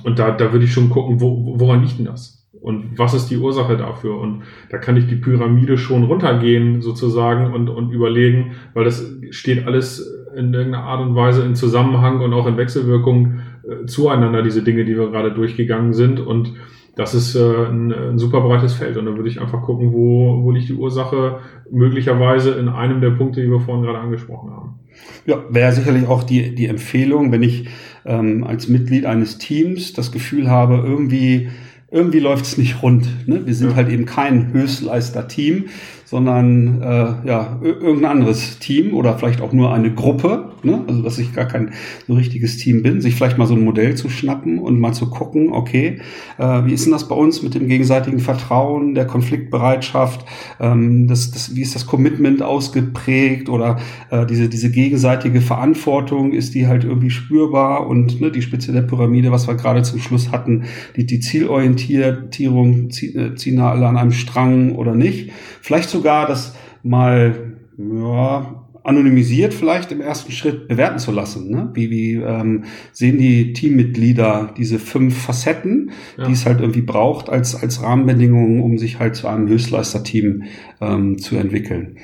und 0.05 0.21
da, 0.21 0.31
da 0.31 0.53
würde 0.53 0.65
ich 0.65 0.73
schon 0.73 0.89
gucken, 0.89 1.21
wo, 1.21 1.55
woran 1.59 1.83
liegt 1.83 1.99
denn 1.99 2.05
das? 2.05 2.49
Und 2.61 2.97
was 2.97 3.13
ist 3.13 3.27
die 3.27 3.39
Ursache 3.39 3.77
dafür? 3.77 4.21
Und 4.21 4.43
da 4.71 4.79
kann 4.79 4.97
ich 4.97 5.09
die 5.09 5.17
Pyramide 5.17 5.79
schon 5.79 6.05
runtergehen 6.05 6.81
sozusagen 6.81 7.53
und, 7.53 7.69
und 7.69 7.91
überlegen, 7.91 8.53
weil 8.75 8.85
das 8.85 9.05
steht 9.31 9.67
alles 9.67 9.99
in 10.37 10.55
irgendeiner 10.55 10.85
Art 10.85 11.01
und 11.01 11.17
Weise 11.17 11.45
in 11.45 11.57
Zusammenhang 11.57 12.21
und 12.21 12.33
auch 12.33 12.47
in 12.47 12.57
Wechselwirkung 12.57 13.41
äh, 13.69 13.87
zueinander, 13.87 14.43
diese 14.43 14.63
Dinge, 14.63 14.85
die 14.85 14.97
wir 14.97 15.11
gerade 15.11 15.33
durchgegangen 15.33 15.93
sind. 15.93 16.21
Und 16.21 16.53
das 16.99 17.15
ist 17.15 17.37
äh, 17.37 17.67
ein, 17.67 17.93
ein, 17.93 18.19
super 18.19 18.41
breites 18.41 18.75
Feld. 18.75 18.97
Und 18.97 19.07
da 19.07 19.15
würde 19.15 19.29
ich 19.29 19.41
einfach 19.41 19.63
gucken, 19.63 19.93
wo, 19.93 20.43
wo 20.43 20.51
liegt 20.51 20.69
die 20.69 20.75
Ursache 20.75 21.39
möglicherweise 21.71 22.51
in 22.53 22.69
einem 22.69 23.01
der 23.01 23.11
Punkte, 23.11 23.41
die 23.41 23.49
wir 23.49 23.61
vorhin 23.61 23.85
gerade 23.85 24.01
angesprochen 24.01 24.51
haben. 24.51 24.81
Ja, 25.25 25.45
wäre 25.49 25.71
sicherlich 25.71 26.09
auch 26.09 26.25
die, 26.25 26.57
die 26.57 26.67
Empfehlung, 26.67 27.31
wenn 27.31 27.45
ich 27.45 27.69
ähm, 28.05 28.43
als 28.43 28.67
Mitglied 28.69 29.07
eines 29.07 29.39
Teams 29.39 29.93
das 29.93 30.11
Gefühl 30.11 30.51
habe, 30.51 30.83
irgendwie 30.85 31.49
irgendwie 31.91 32.19
läuft 32.19 32.45
es 32.45 32.59
nicht 32.59 32.83
rund. 32.83 33.29
Ne? 33.29 33.47
Wir 33.47 33.55
sind 33.55 33.71
ja. 33.71 33.77
halt 33.77 33.89
eben 33.89 34.05
kein 34.05 34.53
Höchstleister-Team, 34.53 35.67
sondern 36.09 36.81
äh, 36.81 37.29
ja, 37.29 37.59
irgendein 37.63 38.11
anderes 38.11 38.59
Team 38.61 38.95
oder 38.95 39.19
vielleicht 39.19 39.43
auch 39.43 39.53
nur 39.53 39.75
eine 39.75 39.93
Gruppe, 39.93 40.53
ne? 40.63 40.83
also 40.89 41.03
dass 41.03 41.19
ich 41.19 41.35
gar 41.35 41.45
kein 41.45 41.75
so 42.07 42.15
richtiges 42.15 42.57
Team 42.57 42.83
bin, 42.83 43.03
sich 43.03 43.15
vielleicht 43.15 43.37
mal 43.37 43.47
so 43.47 43.53
ein 43.53 43.63
Modell 43.63 43.95
zu 43.95 44.09
schnappen 44.09 44.59
und 44.59 44.81
mal 44.81 44.95
zu 44.95 45.11
gucken, 45.11 45.53
okay, 45.53 46.01
äh, 46.39 46.65
wie 46.65 46.73
ist 46.73 46.87
denn 46.87 46.93
das 46.93 47.09
bei 47.09 47.15
uns 47.15 47.43
mit 47.43 47.55
dem 47.55 47.69
gegenseitigen 47.69 48.21
Vertrauen, 48.21 48.95
der 48.95 49.07
Konfliktbereitschaft, 49.07 50.25
ähm, 50.61 51.09
das, 51.09 51.31
das, 51.31 51.55
wie 51.55 51.61
ist 51.61 51.75
das 51.75 51.85
Commitment 51.85 52.43
ausgeprägt 52.43 53.51
oder 53.51 53.79
äh, 54.11 54.25
diese, 54.25 54.49
diese 54.49 54.71
gegenseitige 54.71 55.43
Verantwortung, 55.43 56.33
ist 56.33 56.55
die 56.55 56.69
halt 56.69 56.85
irgendwie 56.85 57.11
spürbar 57.11 57.87
und 57.87 58.19
ne, 58.19 58.31
die 58.31 58.41
Spitze 58.41 58.73
der 58.73 58.81
Pyramide, 58.81 59.31
was 59.31 59.47
wir 59.47 59.57
gerade 59.57 59.83
zum 59.83 60.01
Schluss 60.01 60.33
hatten, 60.33 60.65
die, 60.97 61.05
die 61.05 61.21
Zielorientierung, 61.21 62.91
ziehen, 62.91 63.37
ziehen 63.37 63.61
alle 63.61 63.87
an 63.87 63.99
einem 63.99 64.13
Strang 64.13 64.75
oder 64.75 64.95
nicht. 64.95 65.33
Vielleicht 65.61 65.91
sogar 65.99 66.27
das 66.27 66.55
mal 66.83 67.57
ja, 67.77 68.65
anonymisiert 68.85 69.53
vielleicht 69.53 69.93
im 69.93 70.01
ersten 70.01 70.33
Schritt 70.33 70.69
bewerten 70.69 70.99
zu 70.99 71.13
lassen. 71.13 71.51
Ne? 71.51 71.71
Wie, 71.75 71.91
wie 71.91 72.15
ähm, 72.15 72.65
sehen 72.93 73.19
die 73.19 73.53
Teammitglieder 73.53 74.55
diese 74.57 74.79
fünf 74.79 75.17
Facetten, 75.17 75.91
ja. 76.17 76.27
die 76.27 76.33
es 76.33 76.47
halt 76.47 76.61
irgendwie 76.61 76.83
braucht 76.83 77.29
als, 77.29 77.55
als 77.55 77.83
Rahmenbedingungen, 77.83 78.63
um 78.63 78.79
sich 78.79 78.99
halt 78.99 79.15
zu 79.15 79.29
einem 79.29 79.49
Höchstleisterteam 79.49 80.45
ähm, 80.81 81.19
zu 81.19 81.37
entwickeln. 81.37 81.99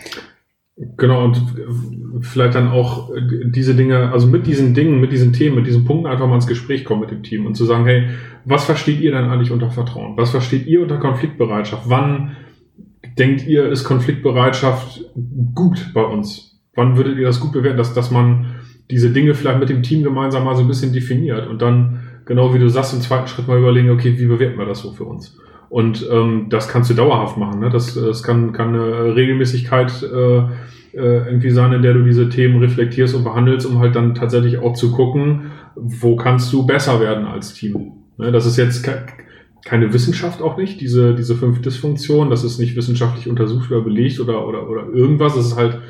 Genau, 0.96 1.26
und 1.26 1.40
vielleicht 2.22 2.56
dann 2.56 2.66
auch 2.66 3.10
diese 3.46 3.76
Dinge, 3.76 4.10
also 4.10 4.26
mit 4.26 4.44
diesen 4.44 4.74
Dingen, 4.74 5.00
mit 5.00 5.12
diesen 5.12 5.32
Themen, 5.32 5.54
mit 5.54 5.68
diesen 5.68 5.84
Punkten 5.84 6.08
einfach 6.08 6.26
mal 6.26 6.34
ins 6.34 6.48
Gespräch 6.48 6.84
kommen 6.84 7.02
mit 7.02 7.12
dem 7.12 7.22
Team 7.22 7.46
und 7.46 7.54
zu 7.54 7.64
sagen, 7.64 7.84
hey, 7.84 8.08
was 8.44 8.64
versteht 8.64 9.00
ihr 9.00 9.12
denn 9.12 9.26
eigentlich 9.26 9.52
unter 9.52 9.70
Vertrauen? 9.70 10.16
Was 10.16 10.32
versteht 10.32 10.66
ihr 10.66 10.82
unter 10.82 10.98
Konfliktbereitschaft? 10.98 11.84
Wann 11.86 12.36
denkt 13.18 13.46
ihr, 13.46 13.68
ist 13.70 13.84
Konfliktbereitschaft 13.84 15.04
gut 15.54 15.90
bei 15.94 16.02
uns? 16.02 16.60
Wann 16.74 16.96
würdet 16.96 17.18
ihr 17.18 17.26
das 17.26 17.40
gut 17.40 17.52
bewerten, 17.52 17.78
dass, 17.78 17.94
dass 17.94 18.10
man 18.10 18.56
diese 18.90 19.10
Dinge 19.10 19.34
vielleicht 19.34 19.60
mit 19.60 19.68
dem 19.68 19.82
Team 19.82 20.02
gemeinsam 20.02 20.44
mal 20.44 20.56
so 20.56 20.62
ein 20.62 20.68
bisschen 20.68 20.92
definiert 20.92 21.48
und 21.48 21.62
dann, 21.62 22.00
genau 22.26 22.52
wie 22.54 22.58
du 22.58 22.68
sagst, 22.68 22.92
im 22.92 23.00
zweiten 23.00 23.28
Schritt 23.28 23.48
mal 23.48 23.58
überlegen, 23.58 23.90
okay, 23.90 24.18
wie 24.18 24.26
bewerten 24.26 24.58
wir 24.58 24.66
das 24.66 24.80
so 24.80 24.92
für 24.92 25.04
uns? 25.04 25.38
Und 25.70 26.06
ähm, 26.10 26.46
das 26.50 26.68
kannst 26.68 26.90
du 26.90 26.94
dauerhaft 26.94 27.36
machen. 27.36 27.60
Ne? 27.60 27.70
Das, 27.70 27.94
das 27.94 28.22
kann, 28.22 28.52
kann 28.52 28.68
eine 28.68 29.16
Regelmäßigkeit 29.16 30.02
äh, 30.02 30.38
äh, 30.38 31.26
irgendwie 31.26 31.50
sein, 31.50 31.72
in 31.72 31.82
der 31.82 31.94
du 31.94 32.04
diese 32.04 32.28
Themen 32.28 32.60
reflektierst 32.60 33.14
und 33.14 33.24
behandelst, 33.24 33.66
um 33.66 33.78
halt 33.78 33.96
dann 33.96 34.14
tatsächlich 34.14 34.58
auch 34.58 34.74
zu 34.74 34.92
gucken, 34.92 35.50
wo 35.74 36.16
kannst 36.16 36.52
du 36.52 36.66
besser 36.66 37.00
werden 37.00 37.26
als 37.26 37.54
Team. 37.54 37.92
Ne? 38.18 38.30
Das 38.30 38.46
ist 38.46 38.56
jetzt 38.56 38.86
keine 39.64 39.92
Wissenschaft 39.92 40.42
auch 40.42 40.56
nicht, 40.56 40.80
diese, 40.80 41.14
diese 41.14 41.34
fünf 41.34 41.62
Dysfunktionen. 41.62 42.30
Das 42.30 42.44
ist 42.44 42.58
nicht 42.58 42.76
wissenschaftlich 42.76 43.28
untersucht 43.28 43.70
oder 43.70 43.80
belegt 43.80 44.20
oder, 44.20 44.46
oder, 44.46 44.68
oder 44.68 44.88
irgendwas. 44.92 45.36
Es 45.36 45.46
ist 45.46 45.56
halt 45.56 45.80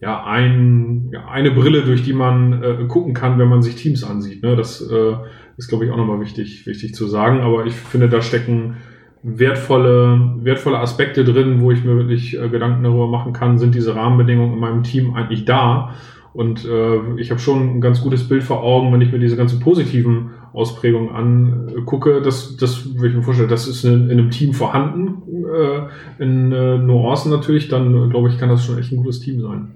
ja, 0.00 0.24
ein, 0.24 1.10
ja, 1.12 1.28
eine 1.28 1.50
Brille, 1.50 1.82
durch 1.82 2.02
die 2.02 2.12
man 2.12 2.62
äh, 2.62 2.84
gucken 2.88 3.14
kann, 3.14 3.38
wenn 3.38 3.48
man 3.48 3.62
sich 3.62 3.76
Teams 3.76 4.02
ansieht. 4.02 4.42
Ne? 4.42 4.56
Das 4.56 4.80
äh, 4.80 5.14
ist, 5.56 5.68
glaube 5.68 5.84
ich, 5.84 5.90
auch 5.90 5.96
nochmal 5.96 6.20
wichtig, 6.20 6.66
wichtig 6.66 6.94
zu 6.94 7.06
sagen. 7.06 7.40
Aber 7.40 7.66
ich 7.66 7.74
finde, 7.74 8.08
da 8.08 8.22
stecken 8.22 8.78
wertvolle, 9.22 10.36
wertvolle 10.42 10.78
Aspekte 10.78 11.24
drin, 11.24 11.60
wo 11.60 11.70
ich 11.70 11.84
mir 11.84 11.96
wirklich 11.96 12.36
äh, 12.36 12.48
Gedanken 12.48 12.82
darüber 12.82 13.06
machen 13.06 13.32
kann, 13.32 13.58
sind 13.58 13.74
diese 13.74 13.94
Rahmenbedingungen 13.94 14.54
in 14.54 14.60
meinem 14.60 14.82
Team 14.82 15.14
eigentlich 15.14 15.44
da? 15.44 15.94
Und 16.32 16.64
äh, 16.64 17.20
ich 17.20 17.30
habe 17.30 17.40
schon 17.40 17.76
ein 17.76 17.80
ganz 17.80 18.00
gutes 18.02 18.28
Bild 18.28 18.42
vor 18.42 18.62
Augen, 18.62 18.92
wenn 18.92 19.00
ich 19.00 19.12
mir 19.12 19.18
diese 19.18 19.36
ganzen 19.36 19.60
positiven 19.60 20.30
Ausprägungen 20.52 21.10
angucke. 21.10 22.22
Das, 22.22 22.56
das 22.56 22.94
würde 22.94 23.08
ich 23.08 23.14
mir 23.14 23.22
vorstellen, 23.22 23.48
das 23.48 23.68
ist 23.68 23.84
in, 23.84 24.10
in 24.10 24.18
einem 24.18 24.30
Team 24.30 24.54
vorhanden, 24.54 25.22
äh, 25.46 26.22
in 26.22 26.52
äh, 26.52 26.78
Nuancen 26.78 27.30
natürlich, 27.30 27.68
dann 27.68 28.10
glaube 28.10 28.28
ich, 28.28 28.38
kann 28.38 28.48
das 28.48 28.64
schon 28.64 28.78
echt 28.78 28.92
ein 28.92 28.98
gutes 28.98 29.20
Team 29.20 29.40
sein. 29.40 29.74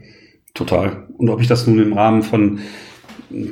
Total. 0.54 1.08
Und 1.16 1.28
ob 1.30 1.40
ich 1.40 1.48
das 1.48 1.66
nun 1.66 1.82
im 1.82 1.92
Rahmen 1.92 2.22
von 2.22 2.60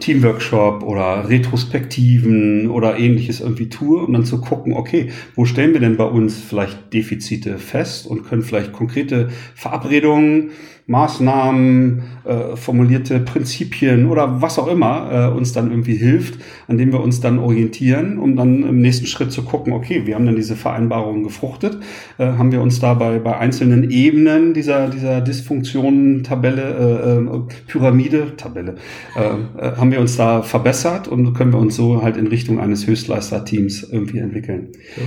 Teamworkshop 0.00 0.82
oder 0.82 1.28
Retrospektiven 1.28 2.70
oder 2.70 2.98
ähnliches 2.98 3.40
irgendwie 3.40 3.68
tue, 3.68 4.04
um 4.04 4.12
dann 4.12 4.24
zu 4.24 4.40
gucken, 4.40 4.74
okay, 4.74 5.10
wo 5.34 5.44
stellen 5.44 5.72
wir 5.72 5.80
denn 5.80 5.96
bei 5.96 6.04
uns 6.04 6.40
vielleicht 6.40 6.92
Defizite 6.92 7.58
fest 7.58 8.06
und 8.06 8.24
können 8.24 8.42
vielleicht 8.42 8.72
konkrete 8.72 9.30
Verabredungen 9.54 10.50
Maßnahmen, 10.86 12.02
äh, 12.24 12.56
formulierte 12.56 13.20
Prinzipien 13.20 14.06
oder 14.06 14.42
was 14.42 14.58
auch 14.58 14.66
immer 14.66 15.30
äh, 15.32 15.36
uns 15.36 15.52
dann 15.52 15.70
irgendwie 15.70 15.94
hilft, 15.94 16.40
an 16.68 16.76
dem 16.76 16.92
wir 16.92 17.00
uns 17.00 17.20
dann 17.20 17.38
orientieren, 17.38 18.18
um 18.18 18.36
dann 18.36 18.64
im 18.64 18.80
nächsten 18.80 19.06
Schritt 19.06 19.32
zu 19.32 19.42
gucken, 19.42 19.72
okay, 19.72 20.02
wir 20.06 20.16
haben 20.16 20.26
dann 20.26 20.36
diese 20.36 20.56
Vereinbarungen 20.56 21.22
gefruchtet, 21.22 21.78
äh, 22.18 22.24
haben 22.24 22.50
wir 22.52 22.60
uns 22.60 22.80
dabei 22.80 23.18
bei 23.18 23.36
einzelnen 23.36 23.90
Ebenen 23.90 24.54
dieser, 24.54 24.88
dieser 24.88 25.20
Dysfunktionen, 25.20 26.24
Tabelle, 26.24 26.62
äh, 26.62 27.36
äh, 27.36 27.40
Pyramide, 27.68 28.36
Tabelle, 28.36 28.76
äh, 29.16 29.20
äh, 29.20 29.76
haben 29.76 29.92
wir 29.92 30.00
uns 30.00 30.16
da 30.16 30.42
verbessert 30.42 31.06
und 31.08 31.32
können 31.34 31.52
wir 31.52 31.58
uns 31.58 31.76
so 31.76 32.02
halt 32.02 32.16
in 32.16 32.26
Richtung 32.26 32.58
eines 32.58 32.86
Höchstleister-Teams 32.86 33.88
irgendwie 33.90 34.18
entwickeln. 34.18 34.68
Ja. 34.96 35.02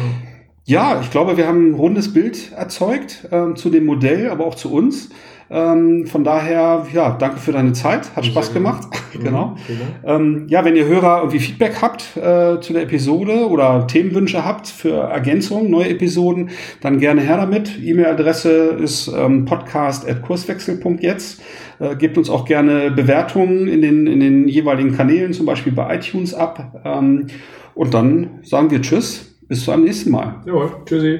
Ja, 0.68 1.00
ich 1.00 1.12
glaube, 1.12 1.38
wir 1.38 1.48
haben 1.48 1.70
ein 1.70 1.76
rundes 1.76 2.12
Bild 2.12 2.52
erzeugt 2.54 3.28
äh, 3.30 3.54
zu 3.54 3.70
dem 3.70 3.86
Modell, 3.86 4.32
aber 4.32 4.48
auch 4.48 4.56
zu 4.56 4.74
uns. 4.74 5.10
Ähm, 5.50 6.08
von 6.08 6.24
daher, 6.24 6.88
ja, 6.92 7.16
danke 7.18 7.38
für 7.38 7.52
deine 7.52 7.74
Zeit. 7.74 8.16
Hat 8.16 8.26
Spaß 8.26 8.54
gemacht. 8.54 8.88
genau. 9.14 9.56
Ähm, 10.04 10.48
ja, 10.50 10.66
wenn 10.66 10.76
ihr 10.76 10.86
Hörer 10.86 11.20
irgendwie 11.20 11.40
Feedback 11.40 11.82
habt 11.82 12.18
äh, 12.18 12.60
zu 12.62 12.74
der 12.74 12.84
Episode 12.84 13.48
oder 13.48 13.86
Themenwünsche 13.88 14.44
habt 14.44 14.68
für 14.68 14.96
Ergänzungen, 14.96 15.70
neue 15.70 15.90
Episoden, 15.90 16.50
dann 16.82 17.00
gerne 17.00 17.22
her 17.22 17.38
damit. 17.38 17.80
E-Mail-Adresse 17.84 18.50
ist 18.82 19.08
ähm, 19.08 19.46
podcast.kurswechsel.jetzt. 19.46 21.42
Äh, 21.80 21.96
gebt 21.96 22.18
uns 22.18 22.30
auch 22.30 22.46
gerne 22.46 22.92
Bewertungen 22.92 23.68
in 23.68 23.82
den, 23.82 24.08
in 24.08 24.20
den 24.20 24.48
jeweiligen 24.48 24.96
Kanälen, 24.96 25.34
zum 25.34 25.46
Beispiel 25.46 25.74
bei 25.74 25.96
iTunes 25.96 26.34
ab. 26.34 26.82
Ähm, 26.84 27.28
und 27.76 27.94
dann 27.94 28.40
sagen 28.44 28.72
wir 28.72 28.82
Tschüss. 28.82 29.32
Bis 29.48 29.64
zum 29.64 29.84
nächsten 29.84 30.10
Mal. 30.10 30.42
Jawohl. 30.46 30.72
Tschüssi. 30.86 31.20